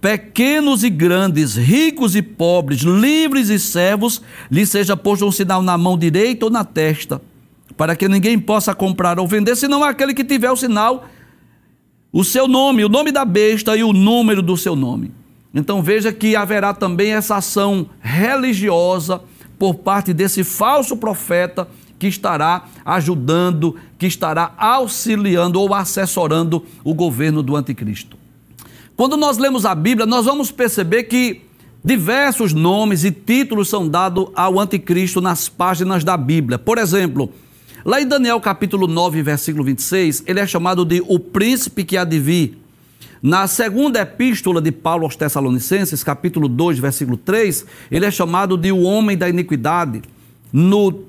pequenos 0.00 0.84
e 0.84 0.90
grandes, 0.90 1.56
ricos 1.56 2.14
e 2.14 2.22
pobres, 2.22 2.80
livres 2.80 3.48
e 3.48 3.58
servos, 3.58 4.22
lhe 4.50 4.64
seja 4.64 4.96
posto 4.96 5.26
um 5.26 5.32
sinal 5.32 5.62
na 5.62 5.76
mão 5.76 5.98
direita 5.98 6.46
ou 6.46 6.50
na 6.50 6.64
testa, 6.64 7.20
para 7.76 7.96
que 7.96 8.08
ninguém 8.08 8.38
possa 8.38 8.74
comprar 8.74 9.18
ou 9.18 9.26
vender, 9.26 9.56
senão 9.56 9.82
aquele 9.82 10.14
que 10.14 10.24
tiver 10.24 10.50
o 10.50 10.56
sinal, 10.56 11.06
o 12.12 12.22
seu 12.22 12.46
nome, 12.46 12.84
o 12.84 12.88
nome 12.88 13.10
da 13.10 13.24
besta 13.24 13.76
e 13.76 13.82
o 13.82 13.92
número 13.92 14.40
do 14.40 14.56
seu 14.56 14.76
nome. 14.76 15.10
Então 15.52 15.82
veja 15.82 16.12
que 16.12 16.36
haverá 16.36 16.72
também 16.72 17.12
essa 17.12 17.36
ação 17.36 17.88
religiosa 18.00 19.20
por 19.58 19.76
parte 19.76 20.12
desse 20.12 20.44
falso 20.44 20.96
profeta 20.96 21.68
que 21.98 22.06
estará 22.06 22.64
ajudando, 22.84 23.76
que 23.98 24.06
estará 24.06 24.52
auxiliando 24.56 25.60
ou 25.60 25.72
assessorando 25.74 26.64
o 26.82 26.94
governo 26.94 27.42
do 27.42 27.56
anticristo. 27.56 28.16
Quando 28.96 29.16
nós 29.16 29.38
lemos 29.38 29.64
a 29.64 29.74
Bíblia, 29.74 30.06
nós 30.06 30.24
vamos 30.24 30.50
perceber 30.50 31.04
que 31.04 31.42
diversos 31.84 32.52
nomes 32.52 33.04
e 33.04 33.10
títulos 33.10 33.68
são 33.68 33.88
dados 33.88 34.28
ao 34.34 34.58
anticristo 34.58 35.20
nas 35.20 35.48
páginas 35.48 36.04
da 36.04 36.16
Bíblia. 36.16 36.58
Por 36.58 36.78
exemplo, 36.78 37.30
lá 37.84 38.00
em 38.00 38.06
Daniel 38.06 38.40
capítulo 38.40 38.86
9, 38.86 39.22
versículo 39.22 39.64
26, 39.64 40.24
ele 40.26 40.40
é 40.40 40.46
chamado 40.46 40.84
de 40.84 41.02
o 41.06 41.18
príncipe 41.18 41.84
que 41.84 41.96
há 41.96 42.04
de 42.04 42.18
vir. 42.18 42.58
Na 43.22 43.46
segunda 43.46 44.00
epístola 44.00 44.60
de 44.60 44.70
Paulo 44.70 45.04
aos 45.04 45.16
Tessalonicenses, 45.16 46.04
capítulo 46.04 46.46
2, 46.46 46.78
versículo 46.78 47.16
3, 47.16 47.64
ele 47.90 48.04
é 48.04 48.10
chamado 48.10 48.56
de 48.56 48.70
o 48.70 48.82
homem 48.82 49.16
da 49.16 49.28
iniquidade. 49.28 50.02
No 50.52 51.04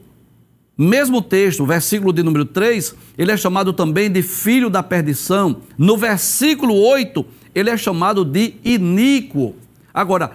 mesmo 0.77 1.21
texto, 1.21 1.65
versículo 1.65 2.11
de 2.11 2.21
número 2.21 2.45
3, 2.45 2.95
ele 3.17 3.31
é 3.31 3.37
chamado 3.37 3.71
também 3.71 4.11
de 4.11 4.21
filho 4.21 4.69
da 4.69 4.83
perdição. 4.83 5.61
No 5.77 5.95
versículo 5.95 6.75
8, 6.75 7.25
ele 7.53 7.69
é 7.69 7.77
chamado 7.77 8.25
de 8.25 8.55
iníquo. 8.63 9.55
Agora, 9.93 10.31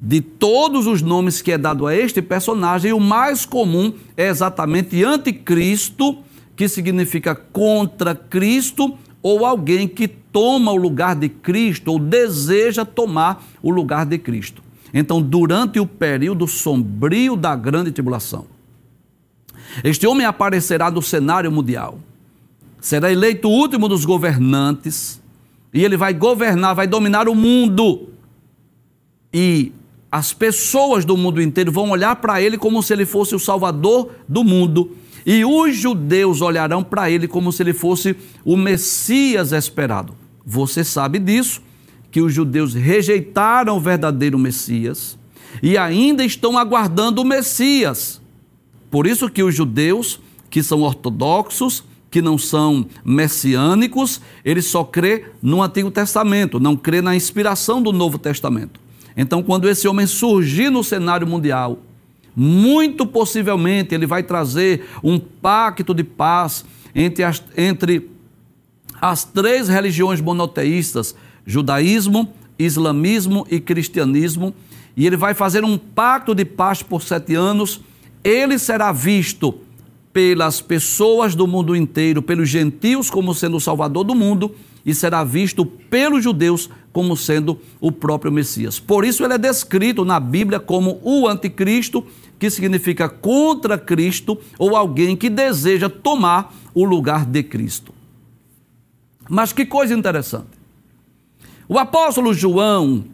de 0.00 0.20
todos 0.20 0.86
os 0.86 1.00
nomes 1.00 1.40
que 1.40 1.52
é 1.52 1.58
dado 1.58 1.86
a 1.86 1.94
este 1.94 2.20
personagem, 2.20 2.92
o 2.92 2.98
mais 2.98 3.46
comum 3.46 3.92
é 4.16 4.28
exatamente 4.28 5.04
anticristo, 5.04 6.18
que 6.56 6.68
significa 6.68 7.36
contra 7.36 8.16
Cristo, 8.16 8.98
ou 9.22 9.46
alguém 9.46 9.86
que 9.86 10.08
toma 10.08 10.72
o 10.72 10.76
lugar 10.76 11.14
de 11.14 11.28
Cristo, 11.28 11.92
ou 11.92 11.98
deseja 12.00 12.84
tomar 12.84 13.44
o 13.62 13.70
lugar 13.70 14.04
de 14.04 14.18
Cristo. 14.18 14.60
Então, 14.92 15.22
durante 15.22 15.78
o 15.78 15.86
período 15.86 16.48
sombrio 16.48 17.36
da 17.36 17.54
grande 17.54 17.92
tribulação, 17.92 18.46
este 19.84 20.06
homem 20.06 20.26
aparecerá 20.26 20.90
no 20.90 21.02
cenário 21.02 21.50
mundial. 21.50 21.98
Será 22.80 23.10
eleito 23.10 23.48
o 23.48 23.52
último 23.52 23.88
dos 23.88 24.04
governantes 24.04 25.20
e 25.72 25.84
ele 25.84 25.96
vai 25.96 26.14
governar, 26.14 26.74
vai 26.74 26.86
dominar 26.86 27.28
o 27.28 27.34
mundo. 27.34 28.08
E 29.32 29.72
as 30.10 30.32
pessoas 30.32 31.04
do 31.04 31.16
mundo 31.16 31.42
inteiro 31.42 31.70
vão 31.70 31.90
olhar 31.90 32.16
para 32.16 32.40
ele 32.40 32.56
como 32.56 32.82
se 32.82 32.92
ele 32.92 33.04
fosse 33.04 33.34
o 33.34 33.38
salvador 33.38 34.10
do 34.28 34.42
mundo. 34.42 34.96
E 35.26 35.44
os 35.44 35.76
judeus 35.76 36.40
olharão 36.40 36.82
para 36.82 37.10
ele 37.10 37.28
como 37.28 37.52
se 37.52 37.62
ele 37.62 37.74
fosse 37.74 38.16
o 38.44 38.56
Messias 38.56 39.52
esperado. 39.52 40.14
Você 40.46 40.82
sabe 40.82 41.18
disso, 41.18 41.60
que 42.10 42.22
os 42.22 42.32
judeus 42.32 42.72
rejeitaram 42.72 43.76
o 43.76 43.80
verdadeiro 43.80 44.38
Messias 44.38 45.18
e 45.62 45.76
ainda 45.76 46.24
estão 46.24 46.56
aguardando 46.56 47.20
o 47.20 47.24
Messias. 47.24 48.20
Por 48.90 49.06
isso 49.06 49.28
que 49.28 49.42
os 49.42 49.54
judeus, 49.54 50.20
que 50.50 50.62
são 50.62 50.82
ortodoxos, 50.82 51.84
que 52.10 52.22
não 52.22 52.38
são 52.38 52.86
messiânicos, 53.04 54.20
eles 54.44 54.66
só 54.66 54.82
crê 54.82 55.26
no 55.42 55.62
Antigo 55.62 55.90
Testamento, 55.90 56.58
não 56.58 56.76
crê 56.76 57.02
na 57.02 57.14
inspiração 57.14 57.82
do 57.82 57.92
Novo 57.92 58.18
Testamento. 58.18 58.80
Então, 59.16 59.42
quando 59.42 59.68
esse 59.68 59.86
homem 59.86 60.06
surgir 60.06 60.70
no 60.70 60.82
cenário 60.82 61.26
mundial, 61.26 61.78
muito 62.34 63.04
possivelmente 63.04 63.94
ele 63.94 64.06
vai 64.06 64.22
trazer 64.22 64.86
um 65.02 65.18
pacto 65.18 65.92
de 65.92 66.04
paz 66.04 66.64
entre 66.94 67.24
as, 67.24 67.42
entre 67.56 68.08
as 69.00 69.24
três 69.24 69.68
religiões 69.68 70.20
monoteístas, 70.20 71.14
judaísmo, 71.44 72.32
islamismo 72.58 73.46
e 73.50 73.60
cristianismo, 73.60 74.54
e 74.96 75.06
ele 75.06 75.16
vai 75.16 75.34
fazer 75.34 75.64
um 75.64 75.76
pacto 75.76 76.34
de 76.34 76.44
paz 76.44 76.82
por 76.82 77.02
sete 77.02 77.34
anos, 77.34 77.80
ele 78.28 78.58
será 78.58 78.92
visto 78.92 79.54
pelas 80.12 80.60
pessoas 80.60 81.34
do 81.34 81.46
mundo 81.46 81.74
inteiro, 81.74 82.20
pelos 82.20 82.48
gentios 82.48 83.08
como 83.08 83.34
sendo 83.34 83.56
o 83.56 83.60
salvador 83.60 84.04
do 84.04 84.14
mundo 84.14 84.54
e 84.84 84.94
será 84.94 85.24
visto 85.24 85.64
pelos 85.64 86.24
judeus 86.24 86.68
como 86.92 87.16
sendo 87.16 87.58
o 87.80 87.90
próprio 87.90 88.32
Messias. 88.32 88.78
Por 88.78 89.04
isso 89.04 89.24
ele 89.24 89.34
é 89.34 89.38
descrito 89.38 90.04
na 90.04 90.20
Bíblia 90.20 90.60
como 90.60 91.00
o 91.02 91.26
anticristo, 91.26 92.04
que 92.38 92.50
significa 92.50 93.08
contra 93.08 93.78
Cristo 93.78 94.38
ou 94.58 94.76
alguém 94.76 95.16
que 95.16 95.30
deseja 95.30 95.88
tomar 95.88 96.54
o 96.74 96.84
lugar 96.84 97.24
de 97.24 97.42
Cristo. 97.42 97.94
Mas 99.28 99.52
que 99.52 99.64
coisa 99.64 99.94
interessante. 99.94 100.48
O 101.68 101.78
apóstolo 101.78 102.32
João 102.32 103.04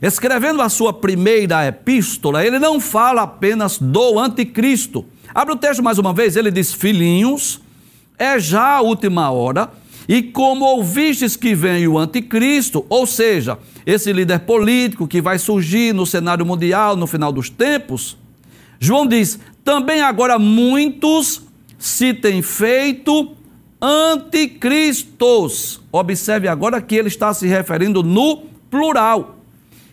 Escrevendo 0.00 0.60
a 0.60 0.68
sua 0.68 0.92
primeira 0.92 1.66
epístola, 1.66 2.44
ele 2.44 2.58
não 2.58 2.78
fala 2.78 3.22
apenas 3.22 3.78
do 3.78 4.18
anticristo. 4.18 5.04
Abre 5.34 5.54
o 5.54 5.56
texto 5.56 5.82
mais 5.82 5.98
uma 5.98 6.12
vez, 6.12 6.36
ele 6.36 6.50
diz: 6.50 6.72
Filhinhos, 6.72 7.60
é 8.18 8.38
já 8.38 8.76
a 8.76 8.80
última 8.82 9.30
hora, 9.30 9.70
e 10.08 10.22
como 10.22 10.64
ouvistes 10.64 11.36
que 11.36 11.54
vem 11.54 11.88
o 11.88 11.98
anticristo, 11.98 12.84
ou 12.88 13.06
seja, 13.06 13.58
esse 13.84 14.12
líder 14.12 14.40
político 14.40 15.08
que 15.08 15.20
vai 15.20 15.38
surgir 15.38 15.94
no 15.94 16.06
cenário 16.06 16.44
mundial 16.44 16.96
no 16.96 17.06
final 17.06 17.32
dos 17.32 17.48
tempos, 17.48 18.16
João 18.78 19.06
diz: 19.06 19.38
também 19.64 20.02
agora 20.02 20.38
muitos 20.38 21.42
se 21.78 22.14
têm 22.14 22.42
feito 22.42 23.34
anticristos. 23.80 25.80
Observe 25.90 26.48
agora 26.48 26.80
que 26.80 26.94
ele 26.94 27.08
está 27.08 27.34
se 27.34 27.46
referindo 27.46 28.02
no 28.02 28.42
plural. 28.70 29.35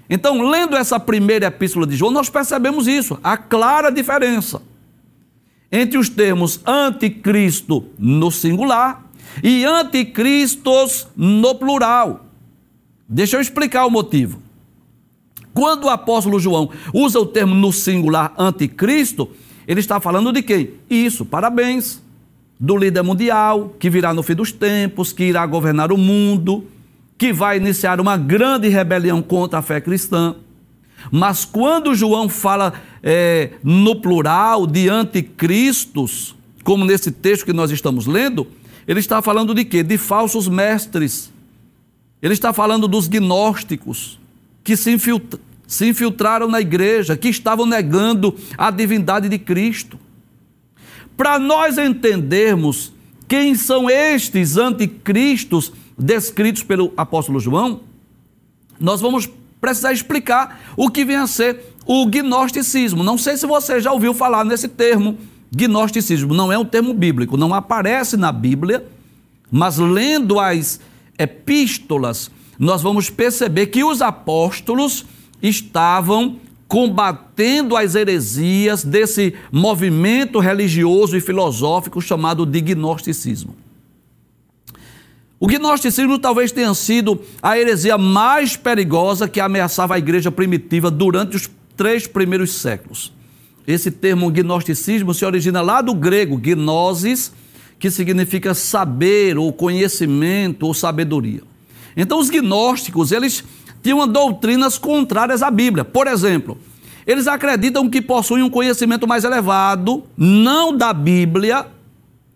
Então, 0.10 0.50
lendo 0.50 0.76
essa 0.76 1.00
primeira 1.00 1.48
epístola 1.48 1.88
de 1.88 1.96
João, 1.96 2.12
nós 2.12 2.30
percebemos 2.30 2.88
isso, 2.88 3.18
a 3.24 3.38
clara 3.38 3.90
diferença 3.90 4.62
entre 5.72 5.98
os 5.98 6.08
termos 6.08 6.60
anticristo 6.68 7.86
no 7.98 8.30
singular 8.30 9.10
e 9.44 9.66
anticristos 9.66 11.08
no 11.18 11.56
plural. 11.56 12.28
Deixa 13.10 13.38
eu 13.38 13.42
explicar 13.42 13.86
o 13.86 13.90
motivo. 13.90 14.40
Quando 15.52 15.86
o 15.86 15.90
apóstolo 15.90 16.40
João 16.40 16.70
usa 16.94 17.20
o 17.20 17.26
termo 17.26 17.56
no 17.56 17.72
singular 17.72 18.34
anticristo, 18.38 19.30
ele 19.68 19.80
está 19.80 20.00
falando 20.00 20.32
de 20.32 20.44
quem? 20.44 20.72
Isso, 20.90 21.26
parabéns. 21.26 22.02
Do 22.60 22.78
líder 22.78 23.02
mundial, 23.02 23.74
que 23.80 23.90
virá 23.90 24.14
no 24.14 24.24
fim 24.24 24.36
dos 24.36 24.52
tempos, 24.52 25.12
que 25.12 25.24
irá 25.24 25.46
governar 25.46 25.92
o 25.92 25.98
mundo, 25.98 26.66
que 27.18 27.32
vai 27.32 27.58
iniciar 27.58 28.00
uma 28.00 28.18
grande 28.18 28.68
rebelião 28.68 29.22
contra 29.22 29.60
a 29.60 29.62
fé 29.62 29.80
cristã. 29.80 30.36
Mas 31.12 31.46
quando 31.46 31.96
João 31.96 32.30
fala 32.30 32.74
é, 33.02 33.52
no 33.64 33.96
plural 33.96 34.66
de 34.66 34.90
anticristos, 34.90 36.36
como 36.64 36.86
nesse 36.86 37.12
texto 37.12 37.46
que 37.46 37.54
nós 37.54 37.72
estamos 37.72 38.06
lendo, 38.08 38.48
ele 38.88 39.00
está 39.00 39.22
falando 39.22 39.54
de 39.54 39.66
quê? 39.66 39.84
De 39.84 39.98
falsos 39.98 40.48
mestres. 40.48 41.32
Ele 42.22 42.34
está 42.34 42.54
falando 42.54 42.88
dos 42.88 43.08
gnósticos, 43.08 44.20
que 44.64 44.78
se, 44.78 44.92
infiltra, 44.92 45.40
se 45.68 45.88
infiltraram 45.90 46.48
na 46.48 46.62
igreja, 46.62 47.18
que 47.18 47.28
estavam 47.28 47.66
negando 47.66 48.36
a 48.58 48.72
divindade 48.72 49.28
de 49.28 49.38
Cristo. 49.38 50.00
Para 51.18 51.38
nós 51.38 51.78
entendermos 51.78 52.94
quem 53.28 53.56
são 53.56 53.90
estes 53.90 54.58
anticristos 54.58 55.74
descritos 56.04 56.64
pelo 56.64 56.92
apóstolo 56.98 57.40
João, 57.40 57.82
nós 58.80 59.00
vamos 59.00 59.30
precisar 59.62 59.94
explicar 59.94 60.62
o 60.76 60.90
que 60.90 61.06
vem 61.06 61.16
a 61.16 61.28
ser 61.28 61.74
o 61.86 62.06
gnosticismo. 62.06 63.04
Não 63.04 63.18
sei 63.18 63.38
se 63.38 63.48
você 63.48 63.80
já 63.80 63.92
ouviu 63.92 64.14
falar 64.14 64.44
nesse 64.44 64.68
termo, 64.68 65.18
gnosticismo. 65.56 66.34
Não 66.34 66.52
é 66.52 66.58
um 66.58 66.66
termo 66.66 66.94
bíblico, 66.94 67.38
não 67.38 67.54
aparece 67.54 68.18
na 68.18 68.32
Bíblia, 68.32 68.86
mas 69.50 69.78
lendo 69.78 70.40
as 70.40 70.82
epístolas, 71.18 72.30
nós 72.60 72.82
vamos 72.82 73.10
perceber 73.10 73.68
que 73.68 73.84
os 73.84 74.02
apóstolos 74.02 75.06
estavam 75.42 76.38
combatendo 76.68 77.78
as 77.78 77.96
heresias 77.96 78.84
desse 78.84 79.36
movimento 79.52 80.40
religioso 80.40 81.16
e 81.16 81.22
filosófico 81.22 82.02
chamado 82.02 82.46
de 82.46 82.60
gnosticismo. 82.60 83.56
O 85.44 85.46
gnosticismo 85.46 86.18
talvez 86.18 86.54
tenha 86.54 86.74
sido 86.74 87.20
a 87.42 87.60
heresia 87.60 87.98
mais 87.98 88.56
perigosa 88.56 89.28
que 89.28 89.42
ameaçava 89.42 89.94
a 89.94 89.98
igreja 89.98 90.32
primitiva 90.32 90.90
durante 90.90 91.36
os 91.36 91.52
três 91.76 92.08
primeiros 92.08 92.54
séculos. 92.54 93.12
Esse 93.68 93.92
termo 93.92 94.32
gnosticismo 94.32 95.14
se 95.14 95.26
origina 95.26 95.62
lá 95.62 95.82
do 95.82 95.94
grego 95.94 96.38
gnosis, 96.38 97.34
que 97.78 97.92
significa 97.92 98.54
saber 98.54 99.38
ou 99.38 99.52
conhecimento 99.52 100.66
ou 100.66 100.74
sabedoria. 100.74 101.42
Então 101.98 102.20
os 102.20 102.30
gnósticos, 102.30 103.12
eles 103.12 103.44
tinham 103.84 104.08
doutrinas 104.08 104.78
contrárias 104.78 105.44
à 105.44 105.52
Bíblia. 105.52 105.84
Por 105.84 106.08
exemplo, 106.08 106.58
eles 107.06 107.28
acreditam 107.28 107.90
que 107.90 108.02
possuem 108.02 108.44
um 108.44 108.50
conhecimento 108.50 109.06
mais 109.06 109.26
elevado, 109.26 110.06
não 110.16 110.74
da 110.74 110.94
Bíblia, 110.94 111.68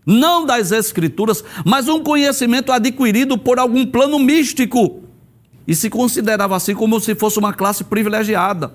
não 0.09 0.45
das 0.45 0.71
Escrituras, 0.71 1.43
mas 1.65 1.89
um 1.89 2.01
conhecimento 2.01 2.71
adquirido 2.71 3.37
por 3.37 3.59
algum 3.59 3.85
plano 3.85 4.17
místico. 4.17 5.03
E 5.67 5.75
se 5.75 5.89
considerava 5.89 6.55
assim 6.55 6.73
como 6.73 6.97
se 7.01 7.13
fosse 7.13 7.37
uma 7.37 7.51
classe 7.51 7.83
privilegiada, 7.83 8.73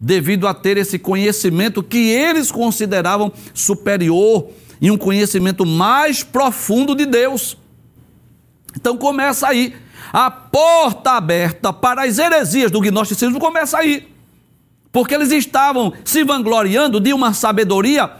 devido 0.00 0.48
a 0.48 0.52
ter 0.52 0.76
esse 0.76 0.98
conhecimento 0.98 1.84
que 1.84 2.08
eles 2.10 2.50
consideravam 2.50 3.32
superior 3.54 4.48
e 4.80 4.90
um 4.90 4.98
conhecimento 4.98 5.64
mais 5.64 6.24
profundo 6.24 6.96
de 6.96 7.06
Deus. 7.06 7.56
Então 8.74 8.96
começa 8.96 9.46
aí. 9.46 9.76
A 10.12 10.28
porta 10.28 11.12
aberta 11.12 11.72
para 11.72 12.02
as 12.02 12.18
heresias 12.18 12.72
do 12.72 12.80
gnosticismo 12.80 13.38
começa 13.38 13.78
aí. 13.78 14.08
Porque 14.90 15.14
eles 15.14 15.30
estavam 15.30 15.92
se 16.04 16.24
vangloriando 16.24 16.98
de 16.98 17.12
uma 17.12 17.32
sabedoria 17.32 18.10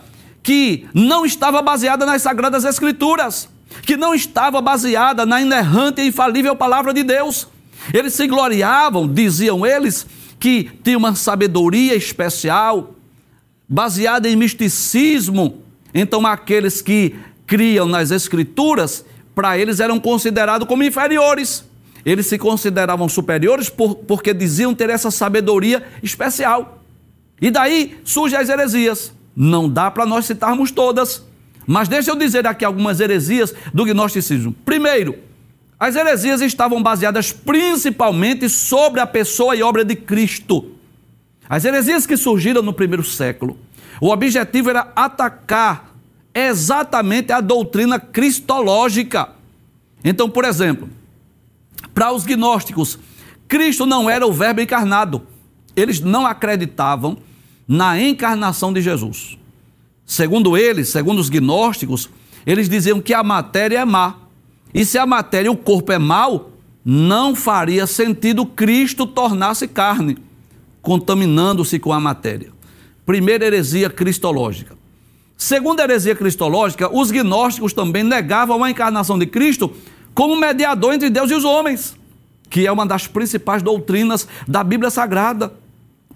que 0.43 0.89
não 0.95 1.25
estava 1.25 1.61
baseada 1.63 2.07
nas 2.07 2.23
Sagradas 2.23 2.65
Escrituras, 2.65 3.49
que 3.83 3.97
não 3.97 4.15
estava 4.15 4.61
baseada 4.61 5.27
na 5.27 5.41
inerrante 5.41 6.01
e 6.01 6.09
infalível 6.09 6.57
palavra 6.57 6.93
de 6.93 7.03
Deus. 7.03 7.47
Eles 7.93 8.15
se 8.15 8.27
gloriavam, 8.27 9.07
diziam 9.07 9.65
eles, 9.65 10.07
que 10.39 10.71
tinha 10.83 10.99
uma 10.99 11.15
sabedoria 11.15 11.95
especial, 11.95 12.95
baseada 13.69 14.29
em 14.29 14.37
misticismo. 14.37 15.63
Então, 15.93 16.27
aqueles 16.27 16.81
que 16.81 17.15
criam 17.47 17.87
nas 17.87 18.11
Escrituras, 18.11 19.05
para 19.35 19.59
eles 19.59 19.81
eram 19.81 20.01
considerados 20.01 20.67
como 20.67 20.83
inferiores. 20.83 21.65
Eles 22.05 22.27
se 22.27 22.39
consideravam 22.39 23.09
superiores 23.09 23.69
por, 23.69 23.95
porque 23.95 24.33
diziam 24.33 24.75
ter 24.75 24.89
essa 24.89 25.11
sabedoria 25.11 25.87
especial. 26.03 26.83
E 27.41 27.51
daí 27.51 27.99
surgem 28.05 28.39
as 28.39 28.49
heresias. 28.49 29.13
Não 29.43 29.71
dá 29.71 29.91
para 29.91 30.05
nós 30.05 30.27
citarmos 30.27 30.71
todas, 30.71 31.25
mas 31.67 31.89
deixa 31.89 32.11
eu 32.11 32.15
dizer 32.15 32.47
aqui 32.47 32.63
algumas 32.63 33.01
heresias 33.01 33.55
do 33.73 33.87
gnosticismo. 33.87 34.53
Primeiro, 34.67 35.19
as 35.79 35.97
heresias 35.97 36.43
estavam 36.43 36.83
baseadas 36.83 37.33
principalmente 37.33 38.51
sobre 38.51 39.01
a 39.01 39.07
pessoa 39.07 39.57
e 39.57 39.63
obra 39.63 39.83
de 39.83 39.97
Cristo. 39.97 40.73
As 41.49 41.65
heresias 41.65 42.07
que 42.07 42.19
surgiram 42.19 42.61
no 42.61 42.75
primeiro 42.75 43.03
século, 43.03 43.57
o 43.99 44.11
objetivo 44.11 44.69
era 44.69 44.93
atacar 44.95 45.95
exatamente 46.35 47.33
a 47.33 47.41
doutrina 47.41 47.99
cristológica. 47.99 49.31
Então, 50.05 50.29
por 50.29 50.45
exemplo, 50.45 50.87
para 51.95 52.13
os 52.13 52.27
gnósticos, 52.27 52.99
Cristo 53.49 53.87
não 53.87 54.11
era 54.11 54.27
o 54.27 54.35
Verbo 54.35 54.61
encarnado. 54.61 55.27
Eles 55.75 55.99
não 55.99 56.27
acreditavam 56.27 57.17
na 57.71 58.03
encarnação 58.03 58.73
de 58.73 58.81
Jesus. 58.81 59.39
Segundo 60.05 60.57
eles, 60.57 60.89
segundo 60.89 61.21
os 61.21 61.29
gnósticos, 61.29 62.11
eles 62.45 62.69
diziam 62.69 63.01
que 63.01 63.15
a 63.15 63.23
matéria 63.23 63.79
é 63.79 63.85
má. 63.85 64.17
E 64.75 64.85
se 64.85 64.99
a 64.99 65.07
matéria, 65.07 65.53
o 65.53 65.57
corpo 65.57 65.93
é 65.93 65.99
mau, 65.99 66.51
não 66.85 67.33
faria 67.33 67.87
sentido 67.87 68.45
Cristo 68.45 69.07
tornar-se 69.07 69.69
carne, 69.69 70.19
contaminando-se 70.83 71.79
com 71.79 71.93
a 71.93 72.01
matéria. 72.01 72.51
Primeira 73.07 73.47
heresia 73.47 73.89
cristológica. 73.89 74.77
Segunda 75.37 75.85
heresia 75.85 76.17
cristológica, 76.17 76.93
os 76.93 77.13
gnósticos 77.13 77.73
também 77.73 78.03
negavam 78.03 78.65
a 78.65 78.71
encarnação 78.71 79.17
de 79.17 79.27
Cristo 79.27 79.73
como 80.13 80.35
mediador 80.35 80.93
entre 80.93 81.09
Deus 81.09 81.31
e 81.31 81.35
os 81.35 81.45
homens, 81.45 81.97
que 82.51 82.67
é 82.67 82.73
uma 82.73 82.85
das 82.85 83.07
principais 83.07 83.63
doutrinas 83.63 84.27
da 84.49 84.65
Bíblia 84.65 84.91
Sagrada. 84.91 85.60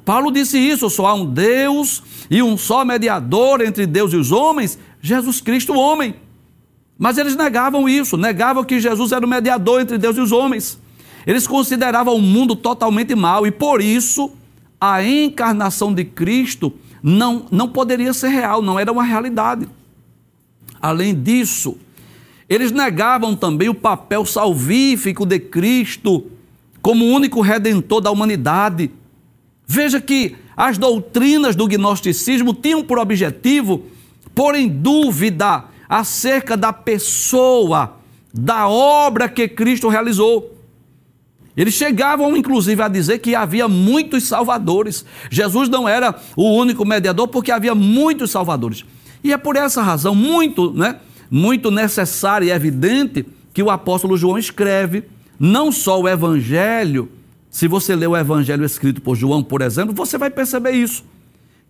Paulo 0.04 0.30
disse 0.30 0.58
isso: 0.58 0.90
só 0.90 1.06
há 1.06 1.14
um 1.14 1.26
Deus 1.26 2.02
e 2.30 2.42
um 2.42 2.56
só 2.56 2.84
mediador 2.84 3.60
entre 3.60 3.86
Deus 3.86 4.12
e 4.12 4.16
os 4.16 4.32
homens, 4.32 4.78
Jesus 5.00 5.40
Cristo, 5.40 5.72
o 5.72 5.78
homem. 5.78 6.16
Mas 6.98 7.18
eles 7.18 7.34
negavam 7.34 7.88
isso, 7.88 8.16
negavam 8.16 8.64
que 8.64 8.80
Jesus 8.80 9.12
era 9.12 9.24
o 9.24 9.28
mediador 9.28 9.80
entre 9.80 9.98
Deus 9.98 10.16
e 10.16 10.20
os 10.20 10.32
homens. 10.32 10.78
Eles 11.26 11.46
consideravam 11.46 12.14
o 12.14 12.20
mundo 12.20 12.54
totalmente 12.54 13.14
mau 13.14 13.46
e 13.46 13.50
por 13.50 13.80
isso 13.80 14.30
a 14.80 15.02
encarnação 15.02 15.92
de 15.92 16.04
Cristo 16.04 16.72
não, 17.02 17.46
não 17.50 17.68
poderia 17.68 18.12
ser 18.12 18.28
real, 18.28 18.62
não 18.62 18.78
era 18.78 18.92
uma 18.92 19.02
realidade. 19.02 19.66
Além 20.80 21.14
disso, 21.14 21.78
eles 22.48 22.70
negavam 22.70 23.34
também 23.34 23.68
o 23.68 23.74
papel 23.74 24.26
salvífico 24.26 25.24
de 25.24 25.38
Cristo 25.38 26.26
como 26.82 27.06
único 27.06 27.40
redentor 27.40 28.02
da 28.02 28.10
humanidade. 28.10 28.90
Veja 29.66 30.00
que 30.00 30.36
as 30.56 30.78
doutrinas 30.78 31.56
do 31.56 31.66
gnosticismo 31.66 32.54
tinham 32.54 32.82
por 32.82 32.98
objetivo 32.98 33.86
pôr 34.34 34.54
em 34.54 34.68
dúvida 34.68 35.64
acerca 35.88 36.56
da 36.56 36.72
pessoa, 36.72 37.98
da 38.32 38.68
obra 38.68 39.28
que 39.28 39.48
Cristo 39.48 39.88
realizou. 39.88 40.54
Eles 41.56 41.74
chegavam, 41.74 42.36
inclusive, 42.36 42.82
a 42.82 42.88
dizer 42.88 43.18
que 43.18 43.34
havia 43.34 43.68
muitos 43.68 44.24
salvadores. 44.24 45.04
Jesus 45.30 45.68
não 45.68 45.88
era 45.88 46.14
o 46.36 46.50
único 46.52 46.84
mediador, 46.84 47.28
porque 47.28 47.52
havia 47.52 47.74
muitos 47.74 48.32
salvadores. 48.32 48.84
E 49.22 49.32
é 49.32 49.38
por 49.38 49.54
essa 49.54 49.80
razão 49.80 50.14
muito, 50.14 50.72
né, 50.72 50.96
muito 51.30 51.70
necessária 51.70 52.46
e 52.46 52.50
evidente 52.50 53.24
que 53.52 53.62
o 53.62 53.70
apóstolo 53.70 54.16
João 54.16 54.36
escreve 54.36 55.04
não 55.38 55.70
só 55.70 56.00
o 56.00 56.08
evangelho, 56.08 57.08
se 57.54 57.68
você 57.68 57.94
ler 57.94 58.08
o 58.08 58.16
evangelho 58.16 58.64
escrito 58.64 59.00
por 59.00 59.14
João, 59.14 59.40
por 59.40 59.62
exemplo, 59.62 59.94
você 59.94 60.18
vai 60.18 60.28
perceber 60.28 60.72
isso. 60.72 61.04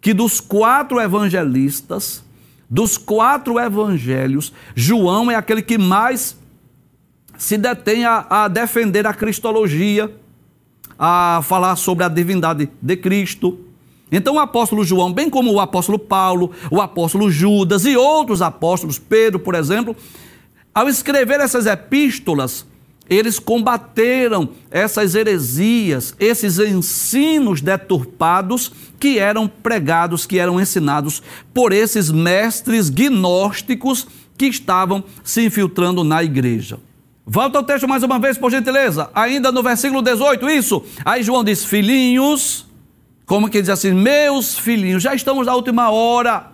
Que 0.00 0.14
dos 0.14 0.40
quatro 0.40 0.98
evangelistas, 0.98 2.24
dos 2.70 2.96
quatro 2.96 3.60
evangelhos, 3.60 4.50
João 4.74 5.30
é 5.30 5.34
aquele 5.34 5.60
que 5.60 5.76
mais 5.76 6.38
se 7.36 7.58
detém 7.58 8.06
a, 8.06 8.24
a 8.30 8.48
defender 8.48 9.06
a 9.06 9.12
cristologia, 9.12 10.10
a 10.98 11.42
falar 11.44 11.76
sobre 11.76 12.02
a 12.02 12.08
divindade 12.08 12.70
de 12.80 12.96
Cristo. 12.96 13.58
Então 14.10 14.36
o 14.36 14.40
apóstolo 14.40 14.84
João, 14.84 15.12
bem 15.12 15.28
como 15.28 15.52
o 15.52 15.60
apóstolo 15.60 15.98
Paulo, 15.98 16.50
o 16.70 16.80
apóstolo 16.80 17.30
Judas 17.30 17.84
e 17.84 17.94
outros 17.94 18.40
apóstolos, 18.40 18.98
Pedro, 18.98 19.38
por 19.38 19.54
exemplo, 19.54 19.94
ao 20.74 20.88
escrever 20.88 21.40
essas 21.40 21.66
epístolas, 21.66 22.64
eles 23.08 23.38
combateram 23.38 24.48
essas 24.70 25.14
heresias, 25.14 26.14
esses 26.18 26.58
ensinos 26.58 27.60
deturpados 27.60 28.72
que 28.98 29.18
eram 29.18 29.46
pregados, 29.46 30.26
que 30.26 30.38
eram 30.38 30.60
ensinados 30.60 31.22
por 31.52 31.72
esses 31.72 32.10
mestres 32.10 32.88
gnósticos 32.88 34.06
que 34.36 34.46
estavam 34.46 35.04
se 35.22 35.44
infiltrando 35.44 36.02
na 36.02 36.22
igreja. 36.22 36.78
Volta 37.26 37.58
ao 37.58 37.64
texto 37.64 37.88
mais 37.88 38.02
uma 38.02 38.18
vez, 38.18 38.36
por 38.36 38.50
gentileza. 38.50 39.10
Ainda 39.14 39.50
no 39.50 39.62
versículo 39.62 40.02
18, 40.02 40.48
isso. 40.50 40.82
Aí 41.04 41.22
João 41.22 41.42
diz: 41.42 41.64
Filhinhos, 41.64 42.66
como 43.26 43.48
que 43.48 43.60
diz 43.60 43.70
assim, 43.70 43.92
meus 43.92 44.58
filhinhos, 44.58 45.02
já 45.02 45.14
estamos 45.14 45.46
na 45.46 45.54
última 45.54 45.90
hora. 45.90 46.53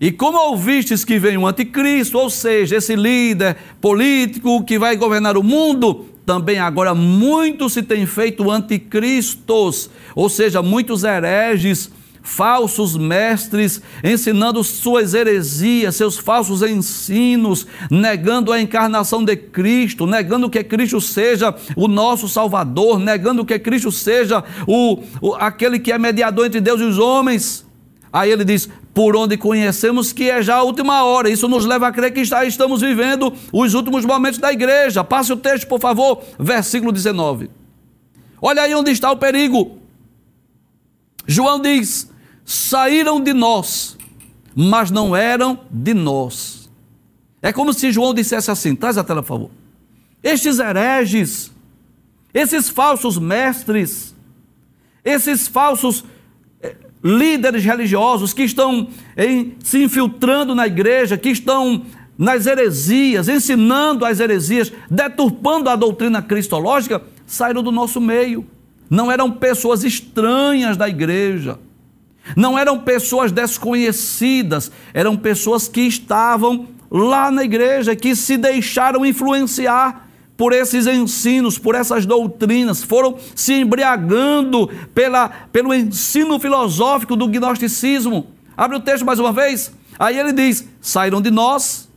E 0.00 0.12
como 0.12 0.38
ouvistes 0.38 1.04
que 1.04 1.18
vem 1.18 1.36
um 1.36 1.46
anticristo, 1.46 2.18
ou 2.18 2.30
seja, 2.30 2.76
esse 2.76 2.94
líder 2.94 3.56
político 3.80 4.62
que 4.62 4.78
vai 4.78 4.94
governar 4.94 5.36
o 5.36 5.42
mundo, 5.42 6.06
também 6.24 6.58
agora 6.58 6.94
muito 6.94 7.68
se 7.68 7.82
tem 7.82 8.06
feito 8.06 8.48
anticristos, 8.48 9.90
ou 10.14 10.28
seja, 10.28 10.62
muitos 10.62 11.02
hereges, 11.02 11.90
falsos 12.22 12.96
mestres, 12.96 13.82
ensinando 14.04 14.62
suas 14.62 15.14
heresias, 15.14 15.96
seus 15.96 16.16
falsos 16.16 16.62
ensinos, 16.62 17.66
negando 17.90 18.52
a 18.52 18.60
encarnação 18.60 19.24
de 19.24 19.34
Cristo, 19.34 20.06
negando 20.06 20.50
que 20.50 20.62
Cristo 20.62 21.00
seja 21.00 21.52
o 21.74 21.88
nosso 21.88 22.28
Salvador, 22.28 23.00
negando 23.00 23.44
que 23.44 23.58
Cristo 23.58 23.90
seja 23.90 24.44
o, 24.64 25.02
o 25.20 25.34
aquele 25.34 25.80
que 25.80 25.90
é 25.90 25.98
mediador 25.98 26.46
entre 26.46 26.60
Deus 26.60 26.80
e 26.80 26.84
os 26.84 26.98
homens. 26.98 27.66
Aí 28.12 28.30
ele 28.30 28.44
diz: 28.44 28.68
por 28.98 29.14
onde 29.14 29.36
conhecemos 29.36 30.12
que 30.12 30.28
é 30.28 30.42
já 30.42 30.56
a 30.56 30.62
última 30.64 31.04
hora. 31.04 31.30
Isso 31.30 31.46
nos 31.46 31.64
leva 31.64 31.86
a 31.86 31.92
crer 31.92 32.12
que 32.12 32.18
está, 32.18 32.44
estamos 32.44 32.80
vivendo 32.80 33.32
os 33.52 33.72
últimos 33.72 34.04
momentos 34.04 34.40
da 34.40 34.52
igreja. 34.52 35.04
Passe 35.04 35.32
o 35.32 35.36
texto, 35.36 35.68
por 35.68 35.78
favor, 35.78 36.20
versículo 36.36 36.90
19. 36.90 37.48
Olha 38.42 38.62
aí 38.62 38.74
onde 38.74 38.90
está 38.90 39.08
o 39.12 39.16
perigo. 39.16 39.78
João 41.28 41.62
diz: 41.62 42.10
saíram 42.44 43.20
de 43.20 43.32
nós, 43.32 43.96
mas 44.52 44.90
não 44.90 45.14
eram 45.14 45.60
de 45.70 45.94
nós. 45.94 46.68
É 47.40 47.52
como 47.52 47.72
se 47.72 47.92
João 47.92 48.12
dissesse 48.12 48.50
assim: 48.50 48.74
traz 48.74 48.98
a 48.98 49.04
tela, 49.04 49.22
por 49.22 49.28
favor. 49.28 49.50
Estes 50.24 50.58
hereges, 50.58 51.52
esses 52.34 52.68
falsos 52.68 53.16
mestres, 53.16 54.12
esses 55.04 55.46
falsos 55.46 56.02
líderes 57.02 57.64
religiosos 57.64 58.32
que 58.32 58.42
estão 58.42 58.88
em, 59.16 59.54
se 59.62 59.82
infiltrando 59.82 60.54
na 60.54 60.66
igreja, 60.66 61.16
que 61.16 61.28
estão 61.28 61.84
nas 62.16 62.46
heresias, 62.46 63.28
ensinando 63.28 64.04
as 64.04 64.18
heresias, 64.18 64.72
deturpando 64.90 65.70
a 65.70 65.76
doutrina 65.76 66.20
cristológica, 66.20 67.02
saíram 67.26 67.62
do 67.62 67.70
nosso 67.70 68.00
meio. 68.00 68.44
Não 68.90 69.12
eram 69.12 69.30
pessoas 69.30 69.84
estranhas 69.84 70.76
da 70.76 70.88
igreja, 70.88 71.58
não 72.34 72.58
eram 72.58 72.78
pessoas 72.78 73.30
desconhecidas, 73.30 74.72
eram 74.92 75.16
pessoas 75.16 75.68
que 75.68 75.82
estavam 75.82 76.68
lá 76.90 77.30
na 77.30 77.44
igreja, 77.44 77.94
que 77.94 78.16
se 78.16 78.36
deixaram 78.36 79.04
influenciar 79.04 80.07
por 80.38 80.52
esses 80.52 80.86
ensinos, 80.86 81.58
por 81.58 81.74
essas 81.74 82.06
doutrinas, 82.06 82.80
foram 82.84 83.16
se 83.34 83.54
embriagando 83.54 84.68
pela, 84.94 85.28
pelo 85.28 85.74
ensino 85.74 86.38
filosófico 86.38 87.16
do 87.16 87.26
gnosticismo. 87.26 88.28
Abre 88.56 88.76
o 88.76 88.80
texto 88.80 89.04
mais 89.04 89.18
uma 89.18 89.32
vez. 89.32 89.72
Aí 89.98 90.16
ele 90.16 90.32
diz: 90.32 90.64
saíram 90.80 91.20
de 91.20 91.28
nós, 91.28 91.88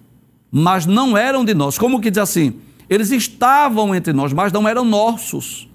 mas 0.52 0.88
não 0.88 1.16
eram 1.16 1.46
de 1.46 1.54
nós. 1.54 1.78
Como 1.78 2.02
que 2.02 2.10
diz 2.10 2.18
assim? 2.18 2.56
Eles 2.90 3.12
estavam 3.12 3.94
entre 3.94 4.12
nós, 4.12 4.34
mas 4.34 4.52
não 4.52 4.68
eram 4.68 4.84
nossos. 4.84 5.70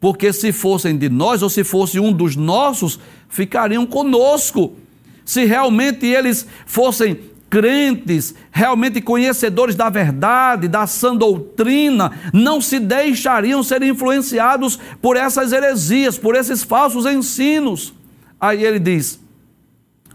Porque 0.00 0.32
se 0.32 0.52
fossem 0.52 0.96
de 0.96 1.10
nós, 1.10 1.42
ou 1.42 1.50
se 1.50 1.62
fosse 1.62 2.00
um 2.00 2.10
dos 2.10 2.34
nossos, 2.34 2.98
ficariam 3.28 3.84
conosco. 3.84 4.74
Se 5.22 5.44
realmente 5.44 6.06
eles 6.06 6.46
fossem 6.64 7.20
crentes, 7.50 8.32
realmente 8.52 9.00
conhecedores 9.00 9.74
da 9.74 9.90
verdade, 9.90 10.68
da 10.68 10.86
sã 10.86 11.16
doutrina, 11.16 12.12
não 12.32 12.60
se 12.60 12.78
deixariam 12.78 13.60
ser 13.62 13.82
influenciados 13.82 14.78
por 15.02 15.16
essas 15.16 15.52
heresias, 15.52 16.16
por 16.16 16.36
esses 16.36 16.62
falsos 16.62 17.04
ensinos. 17.04 17.92
Aí 18.40 18.64
ele 18.64 18.78
diz: 18.78 19.20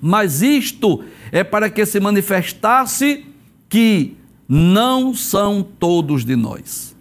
Mas 0.02 0.42
isto 0.42 1.04
é 1.32 1.44
para 1.44 1.70
que 1.70 1.86
se 1.86 2.00
manifestasse 2.00 3.26
que 3.68 4.16
não 4.48 5.14
são 5.14 5.62
todos 5.62 6.24
de 6.24 6.36
nós. 6.38 6.96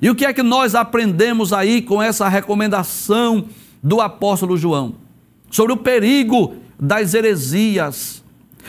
E 0.00 0.10
o 0.10 0.14
que 0.14 0.26
é 0.26 0.32
que 0.32 0.42
nós 0.42 0.74
aprendemos 0.74 1.52
aí 1.52 1.80
com 1.80 2.02
essa 2.02 2.28
recomendação 2.28 3.46
do 3.82 4.00
apóstolo 4.00 4.56
João? 4.56 4.96
Sobre 5.50 5.72
o 5.72 5.76
perigo 5.76 6.56
das 6.78 7.14
heresias 7.14 8.21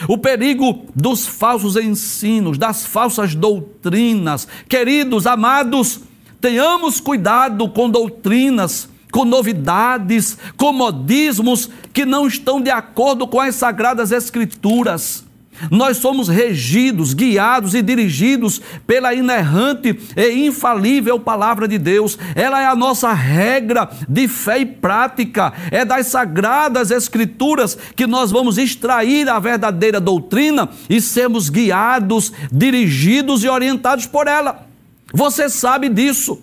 o 0.08 0.18
perigo 0.18 0.86
dos 0.96 1.26
falsos 1.26 1.76
ensinos, 1.76 2.58
das 2.58 2.86
falsas 2.86 3.36
doutrinas. 3.36 4.48
Queridos, 4.68 5.28
amados, 5.28 6.02
tenhamos 6.41 7.00
cuidado 7.00 7.70
com 7.70 7.89
doutrinas, 7.89 8.89
com 9.12 9.26
novidades, 9.26 10.38
com 10.58 10.74
modismos 10.74 11.70
que 11.94 12.06
não 12.06 12.28
estão 12.28 12.60
de 12.60 12.70
acordo 12.70 13.28
com 13.28 13.39
as 13.39 13.56
sagradas 13.56 14.12
escrituras. 14.12 15.24
Nós 15.70 15.97
somos 15.97 16.28
regidos, 16.28 17.14
guiados 17.14 17.74
e 17.74 17.82
dirigidos 17.82 18.62
pela 18.86 19.14
inerrante 19.14 19.97
e 20.16 20.45
infalível 20.45 21.20
palavra 21.20 21.68
de 21.68 21.78
Deus. 21.78 22.18
Ela 22.36 22.62
é 22.62 22.66
a 22.66 22.76
nossa 22.76 23.14
regra 23.14 23.89
de 24.08 24.28
fé 24.28 24.60
e 24.60 24.66
prática. 24.66 25.54
É 25.72 25.86
das 25.86 26.08
sagradas 26.08 26.91
escrituras 26.91 27.78
que 27.95 28.08
nós 28.08 28.32
vamos 28.32 28.58
extrair 28.58 29.30
a 29.30 29.39
verdadeira 29.39 29.99
doutrina 29.99 30.70
e 30.89 30.99
sermos 30.99 31.49
guiados, 31.49 32.32
dirigidos 32.51 33.43
e 33.43 33.49
orientados 33.49 34.06
por 34.06 34.28
ela. 34.28 34.68
Você 35.14 35.49
sabe 35.49 35.89
disso. 35.89 36.41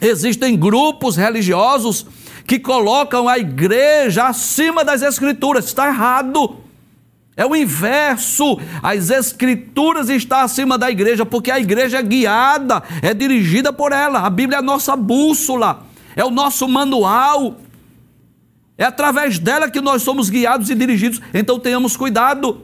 Existem 0.00 0.56
grupos 0.56 1.16
religiosos 1.16 2.06
que 2.46 2.58
colocam 2.58 3.28
a 3.28 3.38
igreja 3.38 4.28
acima 4.28 4.84
das 4.84 5.02
escrituras. 5.02 5.66
Está 5.66 5.88
errado. 5.88 6.65
É 7.36 7.44
o 7.44 7.54
inverso. 7.54 8.58
As 8.82 9.10
escrituras 9.10 10.08
estão 10.08 10.38
acima 10.38 10.78
da 10.78 10.90
igreja, 10.90 11.26
porque 11.26 11.50
a 11.50 11.60
igreja 11.60 11.98
é 11.98 12.02
guiada, 12.02 12.82
é 13.02 13.12
dirigida 13.12 13.72
por 13.72 13.92
ela. 13.92 14.20
A 14.20 14.30
Bíblia 14.30 14.56
é 14.56 14.60
a 14.60 14.62
nossa 14.62 14.96
bússola, 14.96 15.84
é 16.16 16.24
o 16.24 16.30
nosso 16.30 16.66
manual. 16.66 17.58
É 18.78 18.84
através 18.84 19.38
dela 19.38 19.70
que 19.70 19.80
nós 19.80 20.02
somos 20.02 20.30
guiados 20.30 20.70
e 20.70 20.74
dirigidos. 20.74 21.20
Então 21.34 21.58
tenhamos 21.58 21.96
cuidado. 21.96 22.62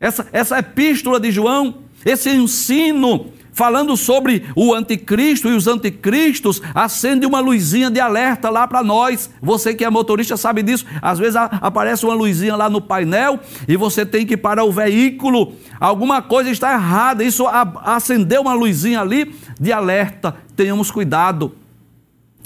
Essa, 0.00 0.28
essa 0.32 0.58
epístola 0.58 1.18
de 1.18 1.32
João, 1.32 1.78
esse 2.04 2.30
ensino 2.30 3.32
falando 3.58 3.96
sobre 3.96 4.44
o 4.54 4.72
anticristo 4.72 5.48
e 5.48 5.52
os 5.52 5.66
anticristos, 5.66 6.62
acende 6.72 7.26
uma 7.26 7.40
luzinha 7.40 7.90
de 7.90 7.98
alerta 7.98 8.48
lá 8.50 8.68
para 8.68 8.84
nós. 8.84 9.28
Você 9.42 9.74
que 9.74 9.84
é 9.84 9.90
motorista 9.90 10.36
sabe 10.36 10.62
disso. 10.62 10.86
Às 11.02 11.18
vezes 11.18 11.34
aparece 11.34 12.06
uma 12.06 12.14
luzinha 12.14 12.54
lá 12.54 12.70
no 12.70 12.80
painel 12.80 13.40
e 13.66 13.76
você 13.76 14.06
tem 14.06 14.24
que 14.24 14.36
parar 14.36 14.62
o 14.62 14.70
veículo. 14.70 15.54
Alguma 15.80 16.22
coisa 16.22 16.48
está 16.50 16.72
errada. 16.72 17.24
Isso 17.24 17.46
acendeu 17.82 18.42
uma 18.42 18.54
luzinha 18.54 19.00
ali 19.00 19.34
de 19.60 19.72
alerta. 19.72 20.36
Tenhamos 20.54 20.88
cuidado. 20.92 21.52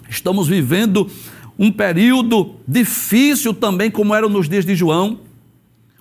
Estamos 0.08 0.48
vivendo 0.48 1.10
um 1.58 1.70
período 1.70 2.54
difícil 2.66 3.52
também, 3.52 3.90
como 3.90 4.14
era 4.14 4.26
nos 4.30 4.48
dias 4.48 4.64
de 4.64 4.74
João, 4.74 5.20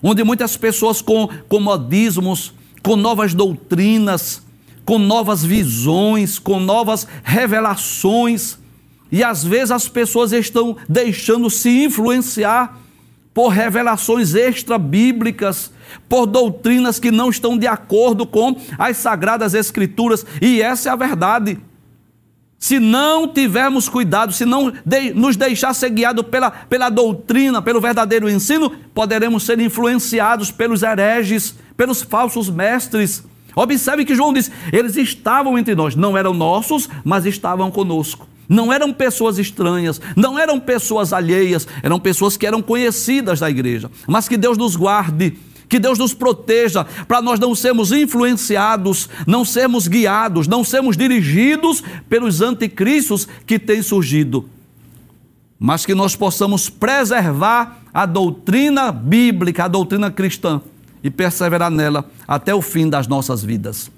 onde 0.02 0.24
muitas 0.24 0.56
pessoas 0.56 1.02
com, 1.02 1.28
com 1.50 1.60
modismos, 1.60 2.54
com 2.82 2.96
novas 2.96 3.34
doutrinas, 3.34 4.42
com 4.86 4.98
novas 4.98 5.44
visões, 5.44 6.40
com 6.40 6.60
novas 6.60 7.08
revelações. 7.24 8.58
E 9.12 9.24
às 9.24 9.44
vezes 9.44 9.72
as 9.72 9.88
pessoas 9.88 10.32
estão 10.32 10.78
deixando 10.88 11.50
se 11.50 11.84
influenciar 11.84 12.80
por 13.34 13.50
revelações 13.50 14.36
extra-bíblicas, 14.36 15.72
por 16.08 16.26
doutrinas 16.26 17.00
que 17.00 17.12
não 17.12 17.30
estão 17.30 17.58
de 17.58 17.68
acordo 17.68 18.26
com 18.26 18.56
as 18.78 18.98
sagradas 18.98 19.54
escrituras, 19.54 20.26
e 20.42 20.62
essa 20.62 20.90
é 20.90 20.92
a 20.92 20.96
verdade. 20.96 21.58
Se 22.60 22.80
não 22.80 23.28
tivermos 23.28 23.90
cuidado, 23.90 24.32
se 24.32 24.46
não 24.46 24.72
de, 24.86 25.14
nos 25.16 25.36
deixar 25.36 25.74
ser 25.74 25.90
guiado 25.90 26.24
pela, 26.24 26.52
pela 26.52 26.90
doutrina, 26.90 27.60
pelo 27.60 27.82
verdadeiro 27.82 28.30
ensino, 28.30 28.70
poderemos 28.94 29.44
ser 29.44 29.60
influenciados 29.60 30.52
pelos 30.52 30.84
hereges, 30.84 31.56
pelos 31.76 32.04
falsos 32.04 32.50
mestres. 32.50 33.24
Observe 33.56 34.06
que 34.06 34.16
João 34.16 34.34
diz: 34.34 34.52
eles 34.72 34.96
estavam 34.96 35.58
entre 35.58 35.76
nós, 35.76 35.96
não 35.96 36.18
eram 36.18 36.34
nossos, 36.34 36.90
mas 37.04 37.26
estavam 37.26 37.72
conosco. 37.72 38.28
Não 38.48 38.72
eram 38.72 38.92
pessoas 38.92 39.38
estranhas, 39.38 40.02
não 40.16 40.38
eram 40.38 40.60
pessoas 40.60 41.14
alheias, 41.14 41.66
eram 41.82 41.98
pessoas 41.98 42.36
que 42.36 42.46
eram 42.46 42.62
conhecidas 42.62 43.40
da 43.40 43.50
igreja. 43.50 43.90
Mas 44.08 44.28
que 44.28 44.36
Deus 44.36 44.58
nos 44.58 44.76
guarde 44.76 45.38
que 45.70 45.80
Deus 45.80 45.98
nos 45.98 46.14
proteja 46.14 46.84
para 47.08 47.22
nós 47.22 47.40
não 47.40 47.56
sermos 47.56 47.94
influenciados, 47.94 49.08
não 49.26 49.46
sermos 49.46 49.88
guiados, 49.88 50.46
não 50.46 50.66
sermos 50.66 50.98
dirigidos 50.98 51.82
pelos 52.10 52.42
anticristos 52.42 53.26
que 53.48 53.58
têm 53.58 53.82
surgido. 53.82 54.50
Mas 55.58 55.86
que 55.86 55.96
nós 55.96 56.14
possamos 56.14 56.70
preservar 56.70 57.84
a 57.94 58.06
doutrina 58.06 58.92
bíblica, 58.92 59.64
a 59.64 59.70
doutrina 59.70 60.12
cristã 60.12 60.62
e 61.04 61.10
perseverar 61.10 61.72
nela 61.72 62.06
até 62.28 62.54
o 62.54 62.62
fim 62.62 62.90
das 62.90 63.08
nossas 63.08 63.44
vidas. 63.44 63.92